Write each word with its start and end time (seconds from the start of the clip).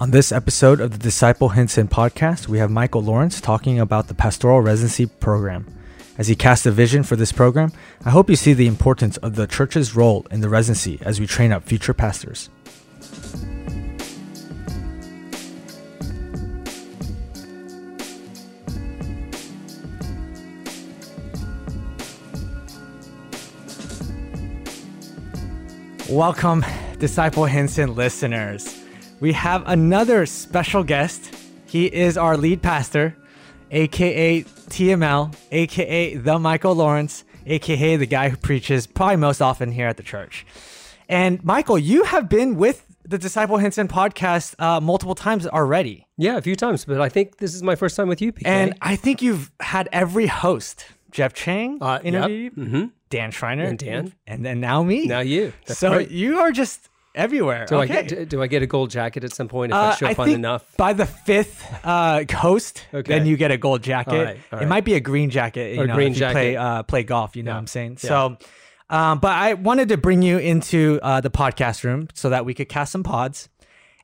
On 0.00 0.12
this 0.12 0.32
episode 0.32 0.80
of 0.80 0.92
the 0.92 0.98
Disciple 0.98 1.50
Hinson 1.50 1.86
podcast, 1.86 2.48
we 2.48 2.56
have 2.56 2.70
Michael 2.70 3.02
Lawrence 3.02 3.38
talking 3.38 3.78
about 3.78 4.08
the 4.08 4.14
pastoral 4.14 4.62
residency 4.62 5.04
program. 5.04 5.66
As 6.16 6.26
he 6.26 6.34
casts 6.34 6.64
a 6.64 6.70
vision 6.70 7.02
for 7.02 7.16
this 7.16 7.32
program, 7.32 7.70
I 8.02 8.08
hope 8.08 8.30
you 8.30 8.36
see 8.36 8.54
the 8.54 8.66
importance 8.66 9.18
of 9.18 9.34
the 9.34 9.46
church's 9.46 9.94
role 9.94 10.26
in 10.30 10.40
the 10.40 10.48
residency 10.48 10.98
as 11.02 11.20
we 11.20 11.26
train 11.26 11.52
up 11.52 11.64
future 11.64 11.92
pastors. 11.92 12.48
Welcome, 26.08 26.64
Disciple 26.98 27.44
Hinson 27.44 27.94
listeners. 27.94 28.79
We 29.20 29.32
have 29.34 29.62
another 29.66 30.24
special 30.26 30.82
guest. 30.82 31.34
He 31.66 31.86
is 31.86 32.16
our 32.16 32.36
lead 32.36 32.62
pastor, 32.62 33.16
aka 33.70 34.42
TML, 34.42 35.34
aka 35.52 36.14
the 36.16 36.38
Michael 36.38 36.74
Lawrence, 36.74 37.24
aka 37.46 37.96
the 37.96 38.06
guy 38.06 38.28
who 38.30 38.36
preaches 38.36 38.86
probably 38.86 39.16
most 39.16 39.40
often 39.42 39.72
here 39.72 39.86
at 39.88 39.96
the 39.96 40.02
church. 40.02 40.46
And 41.08 41.42
Michael, 41.44 41.78
you 41.78 42.04
have 42.04 42.28
been 42.28 42.56
with 42.56 42.86
the 43.04 43.18
Disciple 43.18 43.58
Hinson 43.58 43.88
podcast 43.88 44.54
uh, 44.60 44.80
multiple 44.80 45.14
times 45.16 45.46
already. 45.46 46.06
Yeah, 46.16 46.36
a 46.36 46.42
few 46.42 46.54
times, 46.56 46.84
but 46.84 47.00
I 47.00 47.08
think 47.08 47.38
this 47.38 47.54
is 47.54 47.62
my 47.62 47.74
first 47.74 47.96
time 47.96 48.08
with 48.08 48.22
you, 48.22 48.32
PK. 48.32 48.42
And 48.46 48.74
I 48.80 48.94
think 48.96 49.20
you've 49.20 49.50
had 49.60 49.88
every 49.92 50.26
host. 50.28 50.86
Jeff 51.10 51.32
Chang 51.34 51.78
Uh, 51.82 51.94
yep. 51.94 52.04
interviewed 52.04 52.52
you, 52.56 52.64
hmm 52.64 52.84
Dan 53.10 53.32
Schreiner, 53.32 53.64
And 53.64 53.76
Dan. 53.76 54.12
and 54.28 54.44
then 54.46 54.60
now 54.60 54.84
me. 54.84 55.06
now 55.06 55.18
you. 55.18 55.52
That's 55.66 55.80
so 55.80 55.90
great. 55.94 56.10
you 56.12 56.38
are 56.38 56.52
just 56.52 56.88
everywhere. 57.14 57.66
Do 57.66 57.76
okay. 57.76 57.98
I 57.98 58.02
get 58.02 58.28
do 58.28 58.42
I 58.42 58.46
get 58.46 58.62
a 58.62 58.66
gold 58.66 58.90
jacket 58.90 59.24
at 59.24 59.32
some 59.32 59.48
point 59.48 59.72
if 59.72 59.76
Uh, 59.76 59.80
I 59.80 59.94
show 59.96 60.06
I 60.06 60.10
up 60.12 60.18
on 60.20 60.28
enough? 60.30 60.76
by 60.76 60.92
the 60.92 61.06
fifth 61.06 61.64
uh, 61.84 62.24
host, 62.32 62.86
Okay. 62.94 63.12
then 63.18 63.26
you 63.26 63.36
get 63.36 63.50
a 63.50 63.56
gold 63.56 63.82
jacket. 63.82 64.12
All 64.12 64.24
right, 64.24 64.38
all 64.52 64.58
It 64.60 64.68
might 64.68 64.84
be 64.84 64.94
a 64.94 65.00
green 65.00 65.30
jacket, 65.30 65.74
you 65.74 65.82
Or 65.82 65.86
know, 65.86 65.94
green 65.94 66.12
if 66.12 66.18
you 66.20 66.26
play 66.26 66.52
jacket. 66.52 66.56
uh, 66.58 66.82
play 66.84 67.02
golf. 67.02 67.36
You 67.36 67.42
know 67.42 67.50
Yeah. 67.50 67.54
what 67.54 67.60
I'm 67.60 67.66
saying? 67.66 67.98
Yeah. 68.02 68.08
So, 68.08 68.36
um, 68.90 69.18
but 69.20 69.32
I 69.32 69.54
wanted 69.54 69.88
to 69.90 69.96
bring 69.96 70.22
you 70.22 70.38
into 70.38 70.98
uh, 71.02 71.20
the 71.20 71.30
podcast 71.30 71.84
room 71.84 72.08
so 72.14 72.30
that 72.30 72.44
we 72.44 72.54
could 72.54 72.68
cast 72.68 72.92
some 72.92 73.02
pods. 73.02 73.48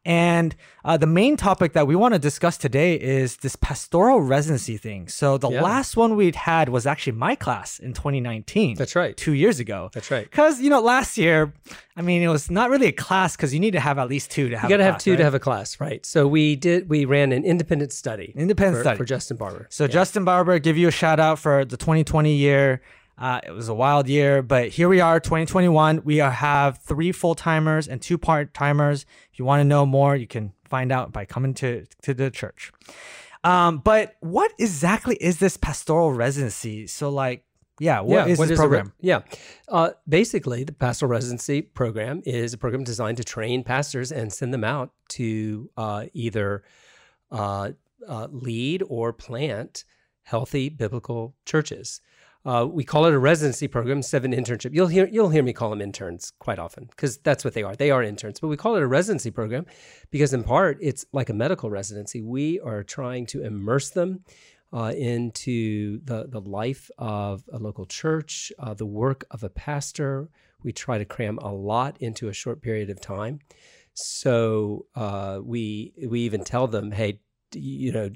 And 0.07 0.55
uh, 0.85 0.97
the 0.97 1.07
main 1.09 1.37
topic 1.37 1.73
that 1.73 1.89
we 1.89 1.97
want 1.97 2.15
to 2.15 2.21
discuss 2.21 2.57
today 2.57 2.95
is 2.95 3.39
this 3.39 3.57
pastoral 3.57 4.21
residency 4.21 4.77
thing. 4.77 5.09
So 5.09 5.37
the 5.37 5.51
Yeah. 5.51 5.63
last 5.63 5.97
one 5.97 6.15
we'd 6.15 6.37
had 6.37 6.69
was 6.69 6.87
actually 6.87 7.15
my 7.15 7.35
class 7.35 7.81
in 7.81 7.93
2019. 7.93 8.77
That's 8.77 8.95
right. 8.95 9.17
Two 9.17 9.33
years 9.33 9.59
ago. 9.59 9.91
That's 9.93 10.13
right. 10.13 10.23
Because 10.31 10.61
you 10.61 10.71
know, 10.71 10.81
last 10.81 11.19
year, 11.19 11.53
I 11.97 12.03
mean, 12.03 12.23
it 12.23 12.29
was 12.29 12.49
not 12.53 12.71
really 12.71 12.87
a 12.87 12.93
class 12.93 13.37
because 13.37 13.53
you 13.53 13.59
need 13.59 13.73
to 13.73 13.81
have 13.81 13.99
at 13.99 14.09
least 14.09 14.31
two 14.31 14.49
to 14.49 14.57
have. 14.57 14.71
You 14.71 14.75
got 14.77 14.79
to 14.79 14.85
have 14.85 14.99
two 14.99 15.11
right? 15.11 15.17
to 15.17 15.25
have 15.25 15.35
a 15.35 15.41
class, 15.41 15.81
right? 15.81 16.07
So 16.07 16.29
we 16.29 16.55
did. 16.55 16.89
We 16.89 17.05
ran 17.05 17.33
an 17.33 17.45
independent 17.45 17.93
study. 17.93 18.33
Independent 18.37 18.77
for, 18.77 18.83
study. 18.85 18.97
for 18.99 19.05
Justin 19.05 19.37
Barber. 19.39 19.67
So 19.71 19.89
Justin 19.89 20.25
Barber, 20.25 20.61
give 20.61 20.79
you 20.79 20.87
a 20.87 20.93
shout 20.93 21.19
out 21.19 21.41
for 21.41 21.65
the 21.65 21.77
2020 21.77 22.33
year. 22.33 22.81
Uh, 23.19 23.41
it 23.47 23.51
was 23.51 23.69
a 23.69 23.75
wild 23.75 24.09
year, 24.09 24.43
but 24.43 24.69
here 24.69 24.89
we 24.89 25.01
are, 25.01 25.19
2021. 25.19 26.03
We 26.05 26.21
are, 26.21 26.31
have 26.31 26.79
three 26.79 27.13
full 27.13 27.35
timers 27.35 27.89
and 27.89 28.03
two 28.03 28.19
part 28.19 28.53
timers. 28.53 29.07
If 29.33 29.39
you 29.39 29.45
want 29.45 29.61
to 29.61 29.65
know 29.65 29.87
more, 29.87 30.15
you 30.17 30.27
can 30.27 30.53
find 30.65 30.93
out 30.93 31.13
by 31.13 31.25
coming 31.25 31.55
to 31.55 31.87
to 32.03 32.13
the 32.13 32.31
church. 32.31 32.73
Um, 33.43 33.79
but 33.79 34.17
what 34.21 34.53
exactly 34.59 35.17
is 35.17 35.39
this 35.39 35.57
pastoral 35.57 36.13
residency? 36.13 36.87
So, 36.89 37.09
like, 37.11 37.45
yeah, 37.79 38.01
what 38.01 38.29
is 38.29 38.39
what 38.39 38.49
this 38.49 38.59
a 38.59 38.63
re- 38.63 38.69
program? 38.69 38.93
yeah, 39.01 39.21
uh, 39.69 39.91
basically, 40.09 40.65
the 40.65 40.73
pastoral 40.73 41.11
residency 41.11 41.63
program 41.63 42.23
is 42.27 42.53
a 42.53 42.59
program 42.59 42.85
designed 42.85 43.17
to 43.19 43.25
train 43.25 43.65
pastors 43.65 44.13
and 44.13 44.33
send 44.33 44.53
them 44.53 44.65
out 44.65 44.93
to 45.11 45.71
uh, 45.77 46.07
either 46.13 46.65
uh, 47.31 47.71
uh, 48.07 48.29
lead 48.31 48.83
or 48.89 49.13
plant 49.13 49.85
healthy 50.23 50.69
biblical 50.69 51.35
churches. 51.45 52.01
Uh, 52.47 52.65
we 52.65 52.85
call 52.85 53.07
it 53.07 53.13
a 53.13 53.19
residency 53.19 53.67
program 53.67 54.01
seven 54.01 54.31
internship. 54.31 54.73
You'll 54.73 54.87
hear 54.87 55.09
you'll 55.11 55.31
hear 55.31 55.43
me 55.43 55.53
call 55.53 55.71
them 55.71 55.83
interns 55.83 56.33
quite 56.39 56.61
often 56.61 56.85
because 56.85 57.19
that's 57.19 57.45
what 57.45 57.55
they 57.55 57.65
are. 57.65 57.75
They 57.75 57.91
are 57.91 58.05
interns, 58.05 58.39
but 58.39 58.47
we 58.47 58.57
call 58.57 58.77
it 58.77 58.83
a 58.83 58.87
residency 58.87 59.33
program 59.33 59.67
because 60.13 60.33
in 60.33 60.45
part 60.45 60.79
it's 60.81 61.05
like 61.13 61.29
a 61.29 61.35
medical 61.35 61.71
residency. 61.71 62.23
We 62.23 62.61
are 62.61 62.85
trying 62.85 63.27
to 63.27 63.43
immerse 63.43 63.91
them 63.91 64.21
uh, 64.73 64.93
into 64.97 66.01
the 66.05 66.29
the 66.29 66.41
life 66.41 66.89
of 66.99 67.43
a 67.53 67.59
local 67.59 67.85
church, 67.85 68.53
uh, 68.61 68.75
the 68.75 68.87
work 68.87 69.25
of 69.33 69.43
a 69.43 69.49
pastor. 69.49 70.29
We 70.63 70.73
try 70.73 70.99
to 70.99 71.05
cram 71.05 71.39
a 71.39 71.53
lot 71.53 71.97
into 72.01 72.29
a 72.29 72.33
short 72.33 72.63
period 72.63 72.91
of 72.91 73.01
time. 73.01 73.41
So 73.95 74.87
uh, 74.95 75.41
we 75.43 75.95
we 76.09 76.21
even 76.21 76.45
tell 76.45 76.69
them, 76.69 76.93
hey, 76.93 77.19
you 77.53 77.91
know, 77.91 78.11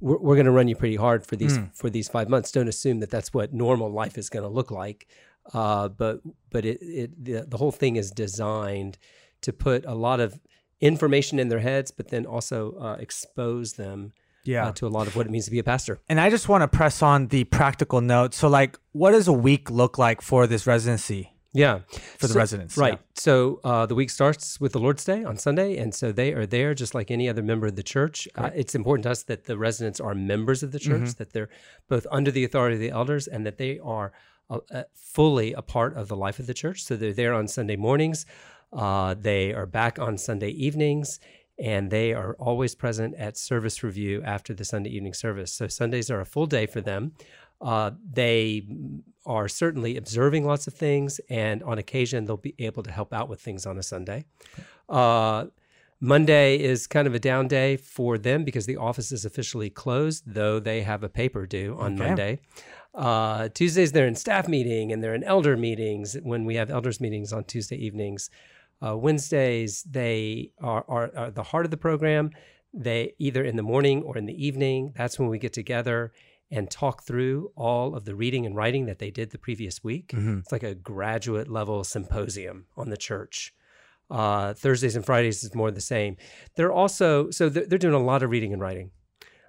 we're, 0.00 0.18
we're 0.18 0.34
going 0.36 0.46
to 0.46 0.52
run 0.52 0.68
you 0.68 0.76
pretty 0.76 0.96
hard 0.96 1.26
for 1.26 1.36
these 1.36 1.58
for 1.72 1.88
these 1.90 2.08
five 2.08 2.28
months. 2.28 2.50
Don't 2.52 2.68
assume 2.68 3.00
that 3.00 3.10
that's 3.10 3.32
what 3.34 3.52
normal 3.52 3.90
life 3.90 4.18
is 4.18 4.28
going 4.30 4.42
to 4.44 4.48
look 4.48 4.70
like. 4.70 5.06
Uh, 5.52 5.88
but 5.88 6.20
but 6.50 6.64
it, 6.64 6.78
it 6.80 7.24
the, 7.24 7.44
the 7.46 7.56
whole 7.56 7.72
thing 7.72 7.96
is 7.96 8.10
designed 8.10 8.98
to 9.42 9.52
put 9.52 9.84
a 9.84 9.94
lot 9.94 10.20
of 10.20 10.40
information 10.80 11.38
in 11.38 11.48
their 11.48 11.60
heads, 11.60 11.90
but 11.90 12.08
then 12.08 12.26
also 12.26 12.72
uh, 12.78 12.96
expose 12.98 13.74
them 13.74 14.12
Yeah. 14.44 14.66
uh, 14.68 14.72
to 14.72 14.86
a 14.86 14.88
lot 14.88 15.06
of 15.06 15.16
what 15.16 15.26
it 15.26 15.30
means 15.30 15.44
to 15.46 15.50
be 15.50 15.58
a 15.58 15.64
pastor. 15.64 16.00
and 16.08 16.20
I 16.20 16.28
just 16.30 16.48
want 16.48 16.62
to 16.62 16.68
press 16.68 17.02
on 17.02 17.28
the 17.28 17.44
practical 17.44 18.00
note. 18.00 18.34
So, 18.34 18.48
like, 18.48 18.78
what 18.92 19.12
does 19.12 19.28
a 19.28 19.32
week 19.32 19.70
look 19.70 19.96
like 19.98 20.20
for 20.22 20.46
this 20.46 20.66
residency? 20.66 21.33
Yeah, 21.56 21.80
For 22.18 22.26
the 22.26 22.32
So- 22.34 22.38
residents, 22.40 22.76
right? 22.76 22.94
yeah. 22.94 22.98
So 23.14 23.60
uh, 23.62 23.86
the 23.86 23.94
week 23.94 24.10
starts 24.10 24.60
with 24.60 24.72
the 24.72 24.80
Lord's 24.80 25.04
Day 25.04 25.22
on 25.22 25.36
Sunday, 25.38 25.76
and 25.76 25.94
so 25.94 26.10
they 26.10 26.32
are 26.32 26.46
there 26.46 26.74
just 26.74 26.94
like 26.94 27.10
any 27.12 27.28
other 27.28 27.42
member 27.42 27.66
of 27.68 27.76
the 27.76 27.82
church. 27.84 28.26
Uh, 28.34 28.50
it's 28.54 28.74
important 28.74 29.04
to 29.04 29.10
us 29.12 29.22
that 29.24 29.44
the 29.44 29.56
residents 29.56 30.00
are 30.00 30.14
members 30.14 30.62
of 30.64 30.72
the 30.72 30.80
church, 30.80 31.02
Mm-hmm. 31.02 31.18
that 31.18 31.32
they're 31.32 31.48
both 31.88 32.06
under 32.10 32.30
the 32.32 32.44
authority 32.44 32.74
of 32.74 32.80
the 32.80 32.90
elders, 32.90 33.28
and 33.28 33.46
that 33.46 33.56
they 33.58 33.78
are 33.78 34.12
uh, 34.50 34.58
uh, 34.72 34.82
fully 34.94 35.52
a 35.52 35.62
part 35.62 35.96
of 35.96 36.08
the 36.08 36.16
life 36.16 36.38
of 36.40 36.46
the 36.46 36.54
church. 36.54 36.82
So 36.84 36.96
they're 36.96 37.12
there 37.12 37.32
on 37.34 37.46
Sunday 37.48 37.76
mornings, 37.76 38.26
uh, 38.72 39.14
they 39.14 39.52
are 39.54 39.66
back 39.66 39.98
on 40.00 40.18
Sunday 40.18 40.50
evenings. 40.50 41.20
And 41.56 41.88
they 41.92 42.12
are 42.12 42.34
always 42.40 42.74
present 42.74 43.14
at 43.14 43.36
service 43.36 43.84
review 43.84 44.20
after 44.24 44.52
the 44.54 44.64
Sunday 44.64 44.90
evening 44.90 45.14
service. 45.14 45.52
So 45.52 45.68
Sundays 45.68 46.10
are 46.10 46.20
a 46.20 46.26
full 46.26 46.46
day 46.46 46.66
for 46.66 46.80
them. 46.80 47.12
Uh, 47.64 47.92
they 48.12 48.66
are 49.26 49.48
certainly 49.48 49.96
observing 49.96 50.44
lots 50.44 50.66
of 50.66 50.74
things, 50.74 51.18
and 51.30 51.62
on 51.62 51.78
occasion 51.78 52.26
they'll 52.26 52.36
be 52.36 52.54
able 52.58 52.82
to 52.82 52.92
help 52.92 53.12
out 53.12 53.28
with 53.28 53.40
things 53.40 53.64
on 53.64 53.78
a 53.78 53.82
Sunday. 53.82 54.24
Uh, 54.88 55.46
Monday 55.98 56.56
is 56.60 56.86
kind 56.86 57.06
of 57.06 57.14
a 57.14 57.18
down 57.18 57.48
day 57.48 57.78
for 57.78 58.18
them 58.18 58.44
because 58.44 58.66
the 58.66 58.76
office 58.76 59.10
is 59.10 59.24
officially 59.24 59.70
closed, 59.70 60.24
though 60.26 60.60
they 60.60 60.82
have 60.82 61.02
a 61.02 61.08
paper 61.08 61.46
due 61.46 61.74
on 61.78 61.94
Okay. 61.94 62.04
Monday. 62.06 62.38
Uh, 62.94 63.48
Tuesdays 63.48 63.92
they're 63.92 64.06
in 64.06 64.14
staff 64.14 64.46
meeting 64.46 64.92
and 64.92 65.02
they're 65.02 65.14
in 65.14 65.24
elder 65.24 65.56
meetings 65.56 66.16
when 66.22 66.44
we 66.44 66.56
have 66.56 66.70
elders 66.70 67.00
meetings 67.00 67.32
on 67.32 67.44
Tuesday 67.44 67.76
evenings. 67.76 68.28
Uh, 68.84 68.96
Wednesdays 68.96 69.82
they 69.84 70.50
are, 70.60 70.84
are, 70.86 71.10
are 71.16 71.30
the 71.30 71.42
heart 71.42 71.64
of 71.64 71.70
the 71.70 71.76
program. 71.78 72.30
They 72.74 73.14
either 73.18 73.42
in 73.42 73.56
the 73.56 73.62
morning 73.62 74.02
or 74.02 74.18
in 74.18 74.26
the 74.26 74.46
evening. 74.46 74.92
That's 74.94 75.18
when 75.18 75.28
we 75.28 75.38
get 75.38 75.52
together 75.54 76.12
and 76.54 76.70
talk 76.70 77.02
through 77.02 77.50
all 77.56 77.94
of 77.96 78.04
the 78.04 78.14
reading 78.14 78.46
and 78.46 78.54
writing 78.56 78.86
that 78.86 78.98
they 78.98 79.10
did 79.10 79.30
the 79.30 79.38
previous 79.38 79.82
week. 79.82 80.12
It's 80.14 80.52
like 80.52 80.62
a 80.62 80.74
graduate 80.74 81.48
level 81.48 81.82
symposium 81.84 82.66
on 82.76 82.90
the 82.90 82.96
church. 82.96 83.52
Uh, 84.10 84.54
Thursdays 84.54 84.96
and 84.96 85.04
Fridays 85.04 85.42
is 85.42 85.54
more 85.54 85.70
the 85.70 85.80
same. 85.80 86.16
They're 86.56 86.72
also 86.72 87.30
so 87.30 87.48
they're, 87.48 87.66
they're 87.66 87.78
doing 87.78 87.94
a 87.94 87.98
lot 88.12 88.22
of 88.22 88.30
reading 88.30 88.52
and 88.52 88.60
writing 88.62 88.90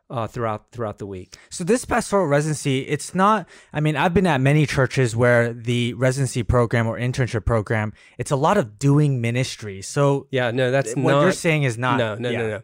uh, 0.10 0.28
throughout 0.28 0.72
throughout 0.72 0.98
the 0.98 1.06
week. 1.06 1.36
So 1.50 1.64
this 1.64 1.84
pastoral 1.86 2.26
residency, 2.28 2.80
it's 2.82 3.14
not. 3.14 3.48
I 3.74 3.80
mean, 3.82 3.96
I've 3.98 4.14
been 4.14 4.28
at 4.28 4.40
many 4.42 4.66
churches 4.66 5.16
where 5.16 5.52
the 5.54 5.94
residency 5.96 6.44
program 6.44 6.88
or 6.88 6.98
internship 6.98 7.46
program, 7.46 7.94
it's 8.18 8.32
a 8.32 8.36
lot 8.36 8.58
of 8.58 8.80
doing 8.80 9.20
ministry. 9.22 9.82
So 9.82 10.28
Yeah, 10.32 10.52
no, 10.52 10.72
that's 10.72 10.96
what 10.96 11.12
not. 11.12 11.22
you're 11.22 11.32
saying 11.34 11.64
is 11.64 11.78
not. 11.78 11.98
no, 11.98 12.16
no, 12.16 12.30
yeah. 12.30 12.38
no, 12.40 12.48
no, 12.48 12.62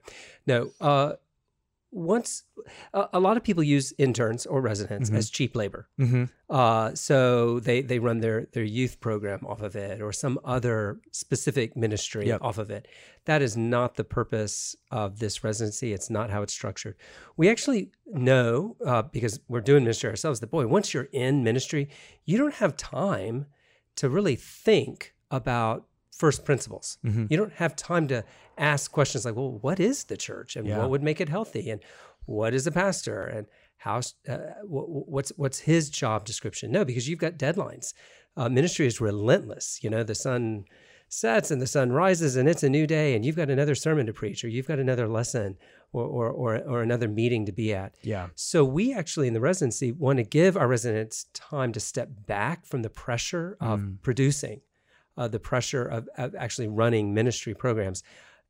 no. 0.48 0.72
Uh, 0.88 1.14
once 1.92 2.44
a, 2.94 3.08
a 3.14 3.20
lot 3.20 3.36
of 3.38 3.44
people 3.44 3.62
use 3.64 3.94
interns 3.98 4.46
or 4.46 4.62
residents 4.62 5.10
Mm-hmm. 5.10 5.18
as 5.18 5.30
cheap 5.30 5.56
labor. 5.56 5.88
Mhm. 6.00 6.30
Uh, 6.50 6.94
so 6.96 7.60
they 7.60 7.82
they 7.82 8.00
run 8.00 8.20
their 8.20 8.48
their 8.54 8.64
youth 8.64 9.00
program 9.00 9.46
off 9.46 9.62
of 9.62 9.76
it 9.76 10.02
or 10.02 10.12
some 10.14 10.40
other 10.46 11.00
specific 11.12 11.76
ministry 11.76 12.28
Yep. 12.28 12.42
off 12.42 12.58
of 12.58 12.70
it. 12.72 12.88
That 13.26 13.42
is 13.42 13.56
not 13.58 13.96
the 13.96 14.04
purpose 14.04 14.76
of 14.90 15.20
this 15.20 15.44
residency. 15.44 15.92
It's 15.94 16.10
not 16.10 16.30
how 16.30 16.42
it's 16.44 16.54
structured. 16.54 16.96
We 17.38 17.50
actually 17.50 17.92
know 18.08 18.76
uh, 18.86 19.04
because 19.04 19.40
we're 19.48 19.62
doing 19.62 19.84
ministry 19.84 20.10
ourselves 20.10 20.40
that 20.40 20.52
boy, 20.52 20.68
once 20.68 20.94
you're 20.94 21.10
in 21.12 21.44
ministry, 21.44 21.90
you 22.26 22.38
don't 22.38 22.56
have 22.56 22.76
time 22.78 23.46
to 23.96 24.10
really 24.10 24.36
think 24.38 25.14
about 25.30 25.88
first 26.12 26.46
principles. 26.46 26.98
Mm-hmm. 27.06 27.26
You 27.30 27.38
don't 27.38 27.54
have 27.54 27.76
time 27.76 28.08
to 28.10 28.24
ask 28.62 28.92
questions 28.92 29.26
like, 29.26 29.36
well, 29.36 29.58
what 29.62 29.80
is 29.80 30.06
the 30.06 30.18
church 30.18 30.56
and 30.56 30.66
Yeah. 30.68 30.78
what 30.80 30.90
would 30.92 31.04
make 31.04 31.20
it 31.20 31.30
healthy 31.30 31.70
and 31.72 31.82
what 32.26 32.54
is 32.54 32.68
a 32.68 32.72
pastor 32.72 33.24
and 33.24 33.48
how 33.78 33.98
uh, 34.30 34.38
wh- 34.64 35.10
what's 35.10 35.32
what's 35.38 35.60
his 35.60 35.90
job 35.90 36.24
description? 36.26 36.72
No, 36.72 36.86
because 36.86 37.10
you've 37.10 37.20
got 37.20 37.34
deadlines. 37.38 37.94
Uh, 38.38 38.48
ministry 38.48 38.86
is 38.88 39.02
relentless. 39.02 39.80
You 39.84 39.90
know, 39.90 40.04
the 40.04 40.16
sun 40.16 40.66
sets 41.10 41.52
and 41.52 41.62
the 41.62 41.68
sun 41.68 41.92
rises 41.92 42.38
and 42.38 42.48
it's 42.48 42.64
a 42.64 42.70
new 42.70 42.88
day 42.88 43.14
and 43.16 43.26
you've 43.26 43.36
got 43.36 43.50
another 43.50 43.76
sermon 43.76 44.06
to 44.06 44.14
preach 44.14 44.46
or 44.46 44.48
you've 44.48 44.68
got 44.68 44.80
another 44.80 45.08
lesson 45.10 45.58
or, 45.92 46.06
or, 46.06 46.30
or, 46.30 46.58
or 46.60 46.82
another 46.82 47.10
meeting 47.10 47.46
to 47.46 47.52
be 47.52 47.74
at. 47.74 47.94
Yeah. 48.02 48.28
So 48.36 48.64
we 48.64 48.94
actually 48.94 49.28
in 49.28 49.34
the 49.34 49.42
residency 49.42 49.92
want 49.92 50.18
to 50.20 50.24
give 50.24 50.56
our 50.56 50.70
residents 50.70 51.26
time 51.34 51.74
to 51.74 51.82
step 51.82 52.08
back 52.28 52.66
from 52.66 52.82
the 52.84 52.90
pressure 52.90 53.58
of 53.60 53.80
Mm. 53.82 54.02
producing, 54.02 54.62
uh, 55.18 55.28
the 55.28 55.40
pressure 55.40 55.84
of, 55.86 56.08
of 56.18 56.34
actually 56.36 56.70
running 56.70 57.14
ministry 57.14 57.54
programs, 57.54 58.04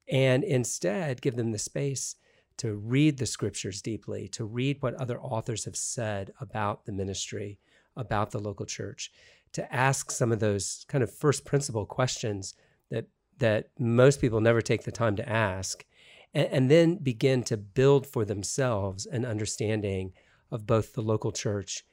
and 0.10 0.44
instead 0.44 1.22
give 1.22 1.36
them 1.36 1.52
the 1.52 1.58
space 1.58 2.16
to 2.58 2.76
read 2.76 3.18
the 3.18 3.26
scriptures 3.26 3.82
deeply, 3.82 4.28
to 4.28 4.46
read 4.46 4.78
what 4.82 4.94
other 4.96 5.20
authors 5.20 5.66
have 5.66 5.76
said 5.76 6.32
about 6.40 6.86
the 6.86 6.92
ministry, 6.92 7.60
about 7.96 8.32
the 8.32 8.40
local 8.40 8.66
church, 8.66 9.12
to 9.54 9.74
ask 9.74 10.12
some 10.12 10.32
of 10.32 10.40
those 10.40 10.86
kind 10.88 11.04
of 11.04 11.14
first 11.14 11.46
principle 11.46 11.86
questions 11.86 12.54
that 12.90 13.08
that 13.40 13.70
most 13.80 14.22
people 14.22 14.40
never 14.40 14.62
take 14.62 14.84
the 14.84 14.92
time 14.92 15.16
to 15.16 15.28
ask, 15.28 15.84
and, 16.34 16.48
and 16.48 16.72
then 16.72 16.96
begin 16.98 17.42
to 17.44 17.58
build 17.58 18.06
for 18.06 18.24
themselves 18.24 19.08
an 19.08 19.26
understanding 19.26 20.14
of 20.52 20.68
both 20.68 20.94
the 20.94 21.02
local 21.02 21.32
church 21.32 21.84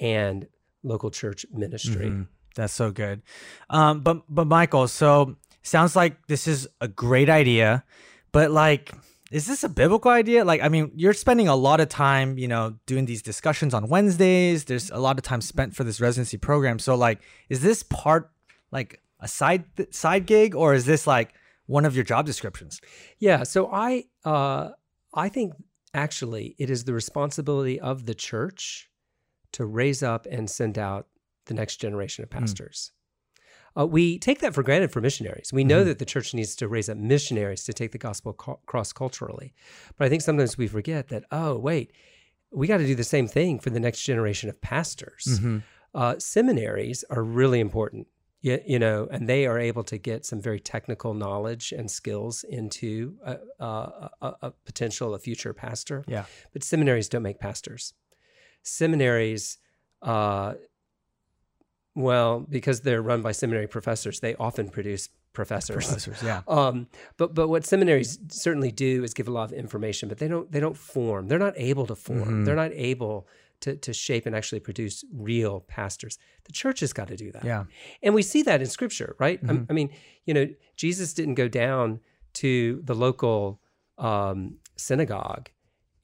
and 0.00 0.46
local 0.82 1.10
church 1.10 1.44
ministry. 1.52 2.06
Mhm. 2.06 2.28
That's 2.56 2.72
so 2.72 2.90
good. 2.92 3.22
Um, 3.68 4.00
but 4.00 4.22
but 4.28 4.46
Michael, 4.46 4.88
so 4.88 5.36
sounds 5.64 5.96
like 5.96 6.26
this 6.28 6.46
is 6.46 6.68
a 6.80 6.86
great 6.86 7.28
idea, 7.28 7.84
but 8.30 8.52
like, 8.52 8.92
is 9.32 9.46
this 9.46 9.64
a 9.64 9.68
biblical 9.68 10.12
idea? 10.12 10.44
Like, 10.44 10.62
I 10.62 10.68
mean, 10.68 10.92
you're 10.94 11.14
spending 11.14 11.48
a 11.48 11.56
lot 11.56 11.80
of 11.80 11.88
time, 11.88 12.38
you 12.38 12.46
know, 12.46 12.76
doing 12.86 13.06
these 13.06 13.22
discussions 13.22 13.74
on 13.74 13.88
Wednesdays. 13.88 14.66
There's 14.66 14.90
a 14.90 14.98
lot 14.98 15.18
of 15.18 15.24
time 15.24 15.40
spent 15.40 15.74
for 15.74 15.82
this 15.82 16.00
residency 16.00 16.36
program. 16.36 16.78
So 16.78 16.94
like, 16.94 17.20
is 17.48 17.60
this 17.60 17.82
part 17.82 18.30
like 18.70 19.00
a 19.18 19.26
side 19.26 19.64
side 19.90 20.26
gig, 20.26 20.54
or 20.54 20.74
is 20.74 20.84
this 20.84 21.06
like 21.06 21.34
one 21.66 21.84
of 21.84 21.96
your 21.96 22.04
job 22.04 22.26
descriptions? 22.26 22.80
Yeah. 23.18 23.42
So 23.42 23.70
I 23.72 24.04
uh, 24.24 24.70
I 25.14 25.28
think 25.30 25.54
actually 25.94 26.54
it 26.58 26.70
is 26.70 26.84
the 26.84 26.92
responsibility 26.92 27.80
of 27.80 28.06
the 28.06 28.14
church 28.14 28.90
to 29.52 29.64
raise 29.64 30.02
up 30.02 30.26
and 30.30 30.50
send 30.50 30.78
out 30.78 31.06
the 31.46 31.54
next 31.54 31.76
generation 31.76 32.24
of 32.24 32.30
pastors. 32.30 32.92
Uh, 33.76 33.86
we 33.86 34.18
take 34.18 34.38
that 34.40 34.54
for 34.54 34.62
granted 34.62 34.92
for 34.92 35.00
missionaries. 35.00 35.52
We 35.52 35.64
know 35.64 35.82
Mhm. 35.82 35.86
that 35.86 35.98
the 35.98 36.04
church 36.04 36.32
needs 36.34 36.54
to 36.56 36.68
raise 36.68 36.88
up 36.88 36.96
missionaries 36.96 37.64
to 37.64 37.72
take 37.72 37.90
the 37.92 37.98
gospel 37.98 38.32
co- 38.32 38.60
cross 38.66 38.92
culturally. 38.92 39.52
But 39.96 40.06
I 40.06 40.08
think 40.08 40.22
sometimes 40.22 40.56
we 40.56 40.68
forget 40.68 41.08
that, 41.08 41.24
oh, 41.32 41.58
wait, 41.58 41.90
we 42.52 42.66
got 42.68 42.78
to 42.78 42.86
do 42.86 42.94
the 42.94 43.02
same 43.04 43.26
thing 43.26 43.58
for 43.58 43.70
the 43.70 43.80
next 43.80 44.02
generation 44.04 44.48
of 44.48 44.60
pastors. 44.60 45.24
Mm-hmm. 45.26 45.58
Uh, 45.92 46.18
seminaries 46.18 47.04
are 47.10 47.24
really 47.24 47.58
important, 47.58 48.06
you, 48.40 48.60
you 48.64 48.78
know, 48.78 49.08
and 49.10 49.28
they 49.28 49.44
are 49.44 49.58
able 49.58 49.82
to 49.84 49.98
get 49.98 50.24
some 50.24 50.40
very 50.40 50.60
technical 50.60 51.12
knowledge 51.14 51.72
and 51.72 51.90
skills 51.90 52.44
into 52.44 53.16
a, 53.24 53.38
a, 53.58 54.10
a, 54.22 54.34
a 54.42 54.50
potential, 54.64 55.14
a 55.14 55.18
future 55.18 55.52
pastor. 55.52 56.04
Yeah. 56.06 56.26
But 56.52 56.62
seminaries 56.62 57.08
don't 57.08 57.22
make 57.22 57.40
pastors. 57.40 57.92
Seminaries, 58.62 59.58
uh, 60.02 60.54
well, 61.94 62.40
because 62.40 62.80
they're 62.80 63.02
run 63.02 63.22
by 63.22 63.32
seminary 63.32 63.66
professors, 63.68 64.20
they 64.20 64.34
often 64.36 64.68
produce 64.68 65.08
professors. 65.32 65.86
Professors, 65.86 66.22
yeah. 66.22 66.42
Um, 66.48 66.86
but 67.16 67.34
but 67.34 67.48
what 67.48 67.64
seminaries 67.64 68.18
certainly 68.28 68.70
do 68.72 69.04
is 69.04 69.14
give 69.14 69.28
a 69.28 69.32
lot 69.32 69.44
of 69.44 69.52
information, 69.52 70.08
but 70.08 70.18
they 70.18 70.28
don't 70.28 70.50
they 70.50 70.60
don't 70.60 70.76
form. 70.76 71.28
They're 71.28 71.38
not 71.38 71.54
able 71.56 71.86
to 71.86 71.94
form. 71.94 72.42
Mhm. 72.42 72.44
They're 72.44 72.56
not 72.56 72.72
able 72.72 73.26
to 73.60 73.76
to 73.76 73.92
shape 73.92 74.26
and 74.26 74.34
actually 74.36 74.60
produce 74.60 75.04
real 75.12 75.60
pastors. 75.60 76.18
The 76.44 76.52
church 76.52 76.80
has 76.80 76.92
got 76.92 77.08
to 77.08 77.16
do 77.16 77.30
that. 77.32 77.44
Yeah. 77.44 77.64
And 78.02 78.14
we 78.14 78.22
see 78.22 78.42
that 78.42 78.60
in 78.60 78.66
scripture, 78.68 79.14
right? 79.18 79.38
I- 79.42 79.46
Mhm. 79.46 79.66
I 79.70 79.72
mean, 79.72 79.90
you 80.26 80.34
know, 80.34 80.48
Jesus 80.76 81.14
didn't 81.14 81.34
go 81.36 81.48
down 81.48 82.00
to 82.34 82.80
the 82.84 82.94
local 82.94 83.60
um, 83.98 84.56
synagogue 84.76 85.50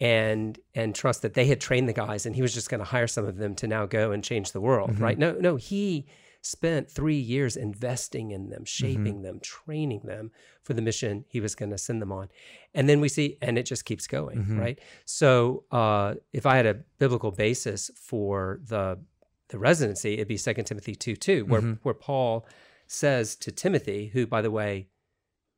and 0.01 0.59
and 0.75 0.95
trust 0.95 1.23
that 1.23 1.35
they 1.35 1.47
had 1.47 1.61
trained 1.61 1.89
the 1.89 1.93
guys 1.93 2.25
and 2.27 2.35
he 2.35 2.43
was 2.43 2.55
just 2.55 2.71
going 2.71 2.79
to 2.79 2.85
hire 2.85 3.07
some 3.07 3.27
of 3.27 3.37
them 3.37 3.55
to 3.57 3.67
now 3.67 3.87
go 3.87 4.13
and 4.13 4.25
change 4.25 4.53
the 4.53 4.61
world, 4.61 4.93
Mhm. 4.93 5.01
right? 5.01 5.19
No, 5.19 5.33
no, 5.33 5.57
he 5.57 6.07
spent 6.43 6.91
3 6.91 7.17
years 7.19 7.55
investing 7.55 8.31
in 8.31 8.49
them, 8.49 8.65
shaping 8.65 9.21
them, 9.21 9.41
training 9.41 10.01
them 10.05 10.31
for 10.63 10.73
the 10.73 10.81
mission 10.81 11.27
he 11.29 11.39
was 11.39 11.55
going 11.55 11.71
to 11.71 11.77
send 11.77 12.01
them 12.01 12.11
on. 12.11 12.31
And 12.73 12.89
then 12.89 12.99
we 13.01 13.11
see 13.11 13.37
and 13.43 13.59
it 13.59 13.65
just 13.65 13.85
keeps 13.85 14.07
going, 14.07 14.45
Mhm. 14.47 14.59
right? 14.59 14.79
So, 15.05 15.65
uh, 15.71 16.15
if 16.33 16.47
I 16.47 16.57
had 16.57 16.65
a 16.65 16.75
biblical 16.99 17.31
basis 17.31 17.91
for 17.95 18.61
the 18.67 18.99
the 19.49 19.59
residency, 19.59 20.15
it'd 20.15 20.29
be 20.29 20.39
2 20.39 20.65
Timothy 20.65 20.95
2 20.95 21.17
2, 21.17 21.45
where, 21.45 21.61
Mhm. 21.61 21.81
where 21.83 21.93
Paul 21.93 22.47
says 22.87 23.35
to 23.35 23.51
Timothy, 23.51 24.07
who, 24.13 24.25
by 24.25 24.43
the 24.43 24.51
way, 24.51 24.87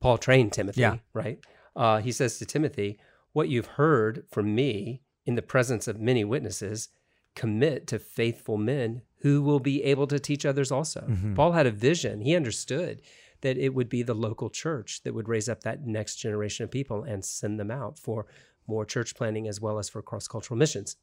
Paul 0.00 0.16
trained 0.16 0.54
Timothy, 0.54 0.80
Yeah. 0.80 0.96
right? 1.12 1.38
Uh, 1.76 2.00
he 2.00 2.10
says 2.10 2.38
to 2.38 2.46
Timothy, 2.46 2.98
What 3.32 3.48
you've 3.48 3.66
heard 3.66 4.24
from 4.30 4.54
me 4.54 5.02
in 5.24 5.34
the 5.34 5.42
presence 5.42 5.86
of 5.88 6.00
many 6.00 6.24
witnesses, 6.24 6.88
commit 7.34 7.86
to 7.86 7.98
faithful 7.98 8.58
men 8.58 9.02
who 9.20 9.40
will 9.40 9.60
be 9.60 9.82
able 9.84 10.06
to 10.08 10.18
teach 10.18 10.44
others 10.44 10.70
also. 10.70 11.02
Mhm. 11.08 11.34
Paul 11.34 11.52
had 11.52 11.66
a 11.66 11.70
vision. 11.70 12.20
He 12.20 12.34
understood 12.36 13.00
that 13.40 13.56
it 13.56 13.72
would 13.74 13.88
be 13.88 14.02
the 14.02 14.14
local 14.14 14.50
church 14.50 15.02
that 15.04 15.14
would 15.14 15.28
raise 15.28 15.48
up 15.48 15.62
that 15.62 15.86
next 15.86 16.16
generation 16.16 16.64
of 16.64 16.70
people 16.70 17.02
and 17.04 17.24
send 17.24 17.58
them 17.58 17.70
out 17.70 17.98
for 17.98 18.26
more 18.66 18.84
church 18.84 19.14
planting 19.14 19.48
as 19.48 19.60
well 19.60 19.78
as 19.78 19.88
for 19.88 20.02
cross 20.02 20.28
cultural 20.28 20.58
missions. 20.58 20.96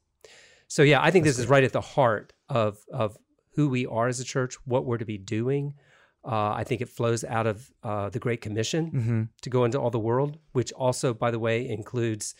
So 0.68 0.82
yeah, 0.82 1.02
I 1.02 1.10
think 1.10 1.24
this 1.24 1.38
is 1.38 1.48
right 1.48 1.64
at 1.64 1.72
the 1.72 1.80
heart 1.80 2.32
of 2.48 2.84
of 2.92 3.18
who 3.54 3.68
we 3.68 3.84
are 3.86 4.06
as 4.06 4.20
a 4.20 4.24
church, 4.24 4.54
what 4.64 4.84
we're 4.84 4.98
to 4.98 5.04
be 5.04 5.18
doing. 5.18 5.74
Uh, 6.24 6.52
I 6.60 6.64
think 6.64 6.80
it 6.82 6.88
flows 6.88 7.24
out 7.24 7.46
of 7.46 7.70
uh, 7.82 8.10
the 8.10 8.18
Great 8.18 8.40
Commission 8.42 8.90
Mm-hmm. 8.90 9.22
to 9.42 9.50
go 9.50 9.64
into 9.64 9.78
all 9.80 9.90
the 9.90 9.98
world, 9.98 10.38
which 10.52 10.70
also, 10.72 11.14
by 11.14 11.30
the 11.30 11.38
way, 11.38 11.66
includes 11.68 12.34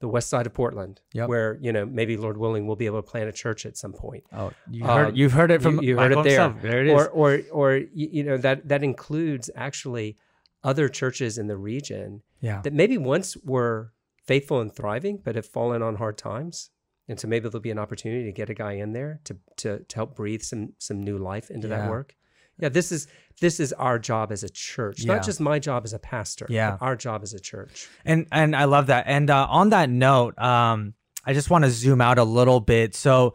the 0.00 0.08
west 0.08 0.28
side 0.30 0.46
of 0.46 0.54
Portland, 0.54 1.00
Yep. 1.12 1.28
where 1.28 1.58
you 1.60 1.72
know 1.72 1.84
maybe 1.86 2.16
Lord 2.16 2.36
willing 2.38 2.66
we'll 2.66 2.74
be 2.84 2.86
able 2.86 3.02
to 3.02 3.08
plant 3.12 3.28
a 3.28 3.32
church 3.32 3.66
at 3.66 3.76
some 3.76 3.92
point. 3.92 4.24
Oh, 4.32 4.50
you 4.70 4.84
Uh, 4.84 4.96
heard 4.96 5.16
you've 5.16 5.32
heard 5.32 5.50
it 5.50 5.60
from 5.62 5.76
you, 5.82 5.88
you 5.90 5.98
heard 5.98 6.12
it 6.12 6.24
there. 6.24 6.40
himself. 6.42 6.62
There 6.62 6.80
it 6.80 6.86
is. 6.88 6.92
Or 6.94 7.08
or 7.08 7.40
or 7.52 7.68
you, 7.76 8.08
you 8.16 8.22
know 8.24 8.36
that 8.38 8.66
that 8.68 8.82
includes 8.82 9.48
actually 9.54 10.16
other 10.64 10.88
churches 10.88 11.38
in 11.38 11.46
the 11.46 11.56
region 11.56 12.22
yeah. 12.40 12.60
that 12.62 12.72
maybe 12.72 12.96
once 12.98 13.36
were 13.44 13.92
faithful 14.26 14.60
and 14.60 14.74
thriving, 14.74 15.18
but 15.24 15.34
have 15.36 15.46
fallen 15.46 15.82
on 15.82 15.96
hard 15.96 16.16
times. 16.18 16.70
And 17.08 17.18
so 17.20 17.26
maybe 17.28 17.48
there'll 17.48 17.60
be 17.60 17.70
an 17.70 17.78
opportunity 17.78 18.24
to 18.24 18.32
get 18.32 18.48
a 18.50 18.54
guy 18.54 18.72
in 18.72 18.92
there 18.92 19.20
to 19.24 19.36
to, 19.58 19.78
to 19.80 19.96
help 19.96 20.16
breathe 20.16 20.42
some 20.42 20.72
some 20.78 20.98
new 21.02 21.18
life 21.18 21.50
into 21.50 21.68
Yeah. 21.68 21.76
that 21.82 21.90
work. 21.90 22.16
Yeah, 22.62 22.68
this 22.68 22.92
is 22.92 23.06
this 23.40 23.58
is 23.60 23.72
our 23.72 23.98
job 23.98 24.30
as 24.32 24.42
a 24.44 24.48
church, 24.50 25.00
Yeah. 25.02 25.14
not 25.14 25.24
just 25.24 25.40
my 25.40 25.58
job 25.58 25.84
as 25.84 25.92
a 25.92 25.98
pastor. 25.98 26.46
Yeah. 26.50 26.76
our 26.80 26.94
job 26.96 27.22
as 27.22 27.32
a 27.34 27.40
church. 27.40 27.88
And 28.04 28.26
and 28.32 28.54
I 28.54 28.64
love 28.64 28.86
that. 28.88 29.04
And 29.06 29.30
uh, 29.30 29.46
on 29.48 29.70
that 29.70 29.88
note, 29.90 30.38
um, 30.38 30.94
I 31.24 31.32
just 31.32 31.50
want 31.50 31.64
to 31.64 31.70
zoom 31.70 32.00
out 32.00 32.18
a 32.18 32.24
little 32.24 32.60
bit. 32.60 32.94
So 32.94 33.34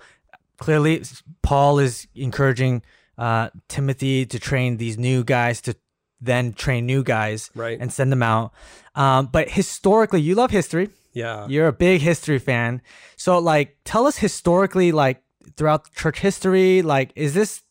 clearly, 0.58 1.04
Paul 1.42 1.80
is 1.80 2.08
encouraging 2.16 2.82
uh, 3.18 3.50
Timothy 3.68 4.26
to 4.26 4.40
train 4.40 4.78
these 4.78 4.98
new 4.98 5.24
guys 5.24 5.62
to 5.62 5.76
then 6.22 6.54
train 6.54 6.86
new 6.86 7.04
guys 7.04 7.50
Right. 7.56 7.78
and 7.80 7.92
send 7.92 8.12
them 8.12 8.24
out. 8.24 8.54
Um, 8.96 9.28
but 9.32 9.50
historically, 9.50 10.22
you 10.22 10.36
love 10.36 10.52
history. 10.52 10.90
yeah. 11.14 11.48
You're 11.48 11.68
a 11.68 11.74
big 11.74 12.02
history 12.02 12.40
fan. 12.40 12.82
So 13.18 13.38
like, 13.40 13.78
tell 13.86 14.06
us 14.08 14.18
historically, 14.18 14.92
like 14.92 15.22
throughout 15.56 15.92
church 15.94 16.20
history, 16.20 16.82
like 16.82 17.12
is 17.16 17.34
this 17.34 17.62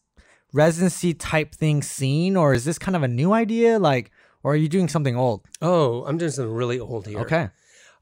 residency 0.55 1.13
type 1.13 1.55
thing 1.55 1.83
seen, 1.83 2.37
or 2.37 2.55
is 2.55 2.65
this 2.65 2.79
kind 2.79 2.97
of 2.97 3.03
a 3.03 3.09
new 3.09 3.33
idea? 3.35 3.79
Like, 3.79 4.11
or 4.43 4.53
are 4.53 4.57
you 4.57 4.69
doing 4.69 4.89
something 4.89 5.17
old? 5.17 5.45
Oh, 5.61 6.05
I'm 6.07 6.17
doing 6.17 6.31
something 6.31 6.55
really 6.55 6.81
old 6.81 7.07
here. 7.07 7.19
Okay. 7.21 7.49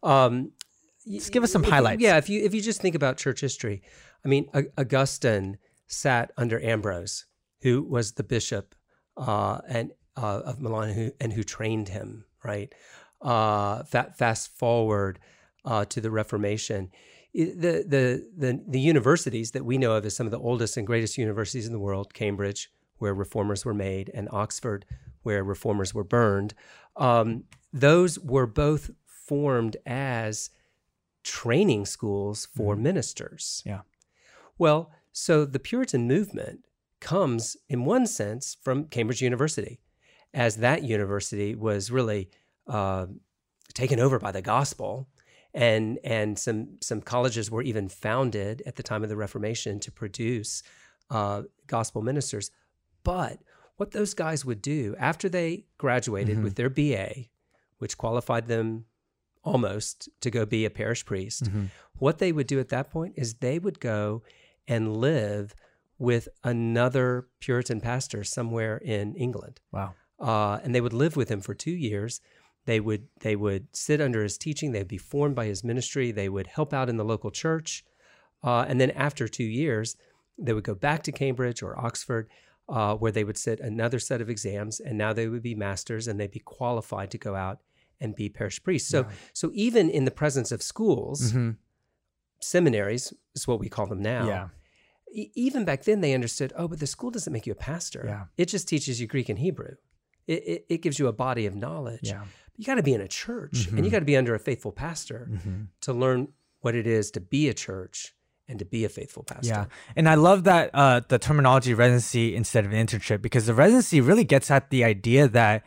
Um, 0.04 0.52
Just 1.09 1.32
give 1.32 1.42
us 1.42 1.50
some 1.50 1.64
highlights. 1.64 2.00
Yeah, 2.02 2.18
if 2.18 2.28
you 2.28 2.44
if 2.44 2.54
you 2.54 2.61
just 2.61 2.80
think 2.80 2.94
about 2.94 3.16
church 3.16 3.40
history, 3.40 3.82
I 4.25 4.28
mean, 4.28 4.49
A- 4.54 4.71
Augustine 4.78 5.59
sat 5.88 6.30
under 6.37 6.61
Ambrose, 6.62 7.25
who 7.62 7.82
was 7.82 8.12
the 8.12 8.23
bishop 8.25 8.75
uh, 9.16 9.59
and 9.68 9.92
uh, 10.16 10.42
of 10.44 10.61
Milan, 10.61 10.92
who 10.92 11.11
and 11.21 11.32
who 11.32 11.42
trained 11.42 11.88
him. 11.88 12.26
Right. 12.44 12.73
Uh, 13.21 13.85
fa- 13.85 14.12
fast 14.16 14.56
forward 14.59 15.18
uh, 15.64 15.85
to 15.87 16.00
the 16.00 16.11
Reformation. 16.11 16.90
The, 17.35 17.85
the 17.89 18.29
the 18.37 18.62
the 18.69 18.81
universities 18.81 19.53
that 19.53 19.65
we 19.65 19.79
know 19.79 19.93
of 19.93 20.05
as 20.05 20.15
some 20.15 20.27
of 20.27 20.31
the 20.31 20.39
oldest 20.39 20.77
and 20.77 20.87
greatest 20.87 21.17
universities 21.17 21.67
in 21.67 21.73
the 21.73 21.79
world, 21.79 22.12
Cambridge, 22.12 22.71
where 22.99 23.15
reformers 23.15 23.65
were 23.65 23.75
made, 23.75 24.11
and 24.12 24.29
Oxford, 24.31 24.85
where 25.23 25.43
reformers 25.43 25.95
were 25.95 26.05
burned. 26.05 26.53
Um, 26.97 27.45
those 27.73 28.19
were 28.19 28.47
both 28.47 28.91
formed 29.07 29.77
as 29.87 30.51
training 31.25 31.87
schools 31.87 32.47
for 32.55 32.77
ministers. 32.77 33.62
Yeah. 33.65 33.83
Well, 34.59 34.91
so 35.12 35.45
the 35.45 35.59
Puritan 35.59 36.07
movement 36.07 36.61
comes, 37.01 37.57
in 37.69 37.85
one 37.85 38.07
sense, 38.07 38.57
from 38.62 38.85
Cambridge 38.85 39.23
University, 39.23 39.81
as 40.35 40.57
that 40.57 40.83
university 40.83 41.55
was 41.55 41.91
really 41.91 42.31
uh, 42.67 43.07
taken 43.75 43.99
over 43.99 44.19
by 44.19 44.33
the 44.33 44.43
gospel. 44.43 45.09
And, 45.54 45.99
and 46.02 46.38
some, 46.38 46.78
some 46.80 47.00
colleges 47.02 47.50
were 47.50 47.62
even 47.62 47.88
founded 47.88 48.62
at 48.64 48.76
the 48.76 48.82
time 48.82 49.02
of 49.02 49.09
the 49.11 49.16
Reformation 49.16 49.80
to 49.80 49.92
produce 49.92 50.62
uh, 51.11 51.42
gospel 51.66 52.00
ministers. 52.00 52.50
But 53.04 53.38
what 53.76 53.90
those 53.90 54.14
guys 54.14 54.44
would 54.44 54.62
do 54.62 54.94
after 54.99 55.28
they 55.28 55.66
graduated 55.76 56.38
Mhm. 56.38 56.42
with 56.42 56.54
their 56.54 56.71
BA, 56.71 57.28
which 57.78 57.99
qualified 57.99 58.47
them 58.47 58.87
almost 59.44 60.09
to 60.21 60.30
go 60.30 60.47
be 60.47 60.64
a 60.64 60.71
parish 60.71 61.04
priest, 61.04 61.44
Mhm. 61.44 61.68
what 61.99 62.18
they 62.18 62.32
would 62.32 62.47
do 62.47 62.59
at 62.61 62.68
that 62.71 62.90
point 62.90 63.14
is 63.16 63.35
they 63.35 63.59
would 63.59 63.80
go 63.80 64.23
and 64.66 64.97
live 64.97 65.54
with 65.99 66.28
another 66.44 67.28
Puritan 67.40 67.80
pastor 67.80 68.25
somewhere 68.25 68.78
in 68.78 69.14
England. 69.16 69.61
Wow. 69.71 69.94
Uh, 70.18 70.61
and 70.62 70.75
they 70.75 70.80
would 70.80 70.92
live 70.92 71.16
with 71.16 71.28
him 71.28 71.40
for 71.40 71.54
two 71.54 71.73
years. 71.73 72.21
They 72.64 72.78
would 72.81 73.09
they 73.21 73.35
would 73.37 73.66
sit 73.75 74.00
under 74.00 74.23
his 74.23 74.38
teaching. 74.38 74.73
They'd 74.73 74.87
be 74.88 74.99
formed 74.99 75.35
by 75.35 75.47
his 75.47 75.64
ministry. 75.64 76.12
They 76.12 76.28
would 76.28 76.47
help 76.47 76.73
out 76.73 76.88
in 76.88 76.97
the 76.97 77.04
local 77.04 77.31
church, 77.31 77.85
uh, 78.45 78.64
and 78.69 78.81
then 78.81 78.90
after 78.92 79.26
two 79.28 79.45
years, 79.45 79.97
they 80.38 80.52
would 80.52 80.64
go 80.64 80.75
back 80.75 81.02
to 81.04 81.12
Cambridge 81.12 81.62
or 81.62 81.78
Oxford, 81.78 82.28
uh, 82.69 82.95
where 82.97 83.12
they 83.12 83.25
would 83.25 83.37
sit 83.37 83.59
another 83.61 83.99
set 83.99 84.21
of 84.21 84.31
exams, 84.31 84.78
and 84.81 84.97
now 84.97 85.12
they 85.12 85.26
would 85.28 85.42
be 85.42 85.54
masters 85.54 86.07
and 86.09 86.19
they'd 86.21 86.31
be 86.31 86.38
qualified 86.40 87.11
to 87.11 87.19
go 87.19 87.35
out 87.35 87.59
and 88.00 88.14
be 88.14 88.28
parish 88.28 88.62
priests. 88.62 88.88
So 88.88 89.00
Yeah. 89.02 89.11
so 89.33 89.50
even 89.54 89.90
in 89.90 90.04
the 90.04 90.11
presence 90.12 90.52
of 90.52 90.62
schools, 90.62 91.33
Mhm. 91.33 91.57
seminaries 92.40 93.12
is 93.35 93.47
what 93.47 93.61
we 93.61 93.69
call 93.69 93.87
them 93.87 94.02
now. 94.02 94.26
Yeah. 94.26 94.49
e- 95.14 95.31
even 95.35 95.64
back 95.66 95.83
then 95.85 96.00
they 96.00 96.14
understood 96.14 96.52
oh 96.57 96.66
but 96.66 96.81
the 96.81 96.87
school 96.87 97.11
doesn't 97.11 97.33
make 97.35 97.47
you 97.47 97.52
a 97.52 97.57
pastor 97.57 98.02
Yeah. 98.07 98.25
it 98.38 98.47
just 98.47 98.66
teaches 98.66 98.99
you 99.00 99.07
greek 99.07 99.28
and 99.28 99.38
hebrew 99.38 99.75
it, 100.26 100.42
it, 100.52 100.66
it 100.71 100.78
gives 100.78 100.99
you 100.99 101.07
a 101.07 101.12
body 101.12 101.45
of 101.45 101.54
knowledge 101.54 102.09
Yeah. 102.09 102.25
You 102.62 102.66
got 102.66 102.76
to 102.76 102.83
be 102.83 102.95
in 102.95 103.00
a 103.00 103.09
church 103.09 103.66
and 103.69 103.78
you 103.85 103.85
Mhm. 103.90 103.90
got 103.92 103.99
to 103.99 104.04
be 104.04 104.16
under 104.16 104.35
a 104.35 104.38
faithful 104.38 104.73
pastor 104.73 105.28
Mhm. 105.31 105.66
to 105.83 105.92
learn 105.92 106.28
what 106.61 106.75
it 106.75 106.87
is 106.87 107.11
to 107.12 107.21
be 107.21 107.49
a 107.49 107.54
church 107.54 108.14
and 108.49 108.59
to 108.59 108.64
be 108.64 108.85
a 108.85 108.88
faithful 108.88 109.23
pastor 109.25 109.49
Yeah, 109.49 109.64
and 109.97 110.09
I 110.09 110.14
love 110.14 110.45
that 110.45 110.71
uh, 110.75 111.00
the 111.09 111.19
terminology 111.19 111.75
residency 111.75 112.37
instead 112.37 112.64
of 112.64 112.71
internship 112.73 113.21
because 113.23 113.47
the 113.47 113.54
residency 113.54 114.00
really 114.00 114.25
gets 114.25 114.50
at 114.50 114.71
the 114.71 114.85
idea 114.85 115.26
that 115.28 115.64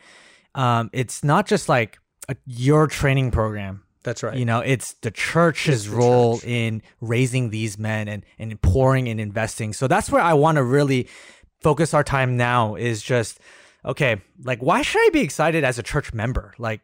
um, 0.54 0.88
it's 0.92 1.22
not 1.22 1.46
just 1.46 1.68
like 1.68 1.98
a, 2.28 2.36
your 2.46 2.86
training 2.86 3.30
program. 3.30 3.82
that's 4.02 4.22
right 4.22 4.38
You 4.38 4.44
know, 4.46 4.60
it's 4.60 4.94
the 5.02 5.10
church's 5.10 5.82
It's 5.84 5.90
the 5.90 5.96
role 5.96 6.38
church. 6.38 6.48
in 6.48 6.82
raising 7.00 7.50
these 7.50 7.76
men 7.78 8.08
and 8.08 8.22
and 8.38 8.60
pouring 8.62 9.08
and 9.08 9.20
investing. 9.20 9.72
So 9.74 9.86
that's 9.88 10.08
where 10.10 10.22
I 10.22 10.34
want 10.44 10.56
to 10.56 10.62
really 10.62 11.08
focus 11.60 11.92
our 11.92 12.04
time 12.04 12.36
now. 12.36 12.74
Is 12.76 13.02
just 13.02 13.38
okay. 13.86 14.20
Like, 14.42 14.60
why 14.60 14.82
should 14.82 15.00
I 15.06 15.10
be 15.10 15.20
excited 15.20 15.64
as 15.64 15.78
a 15.78 15.82
church 15.82 16.12
member? 16.12 16.54
Like, 16.58 16.80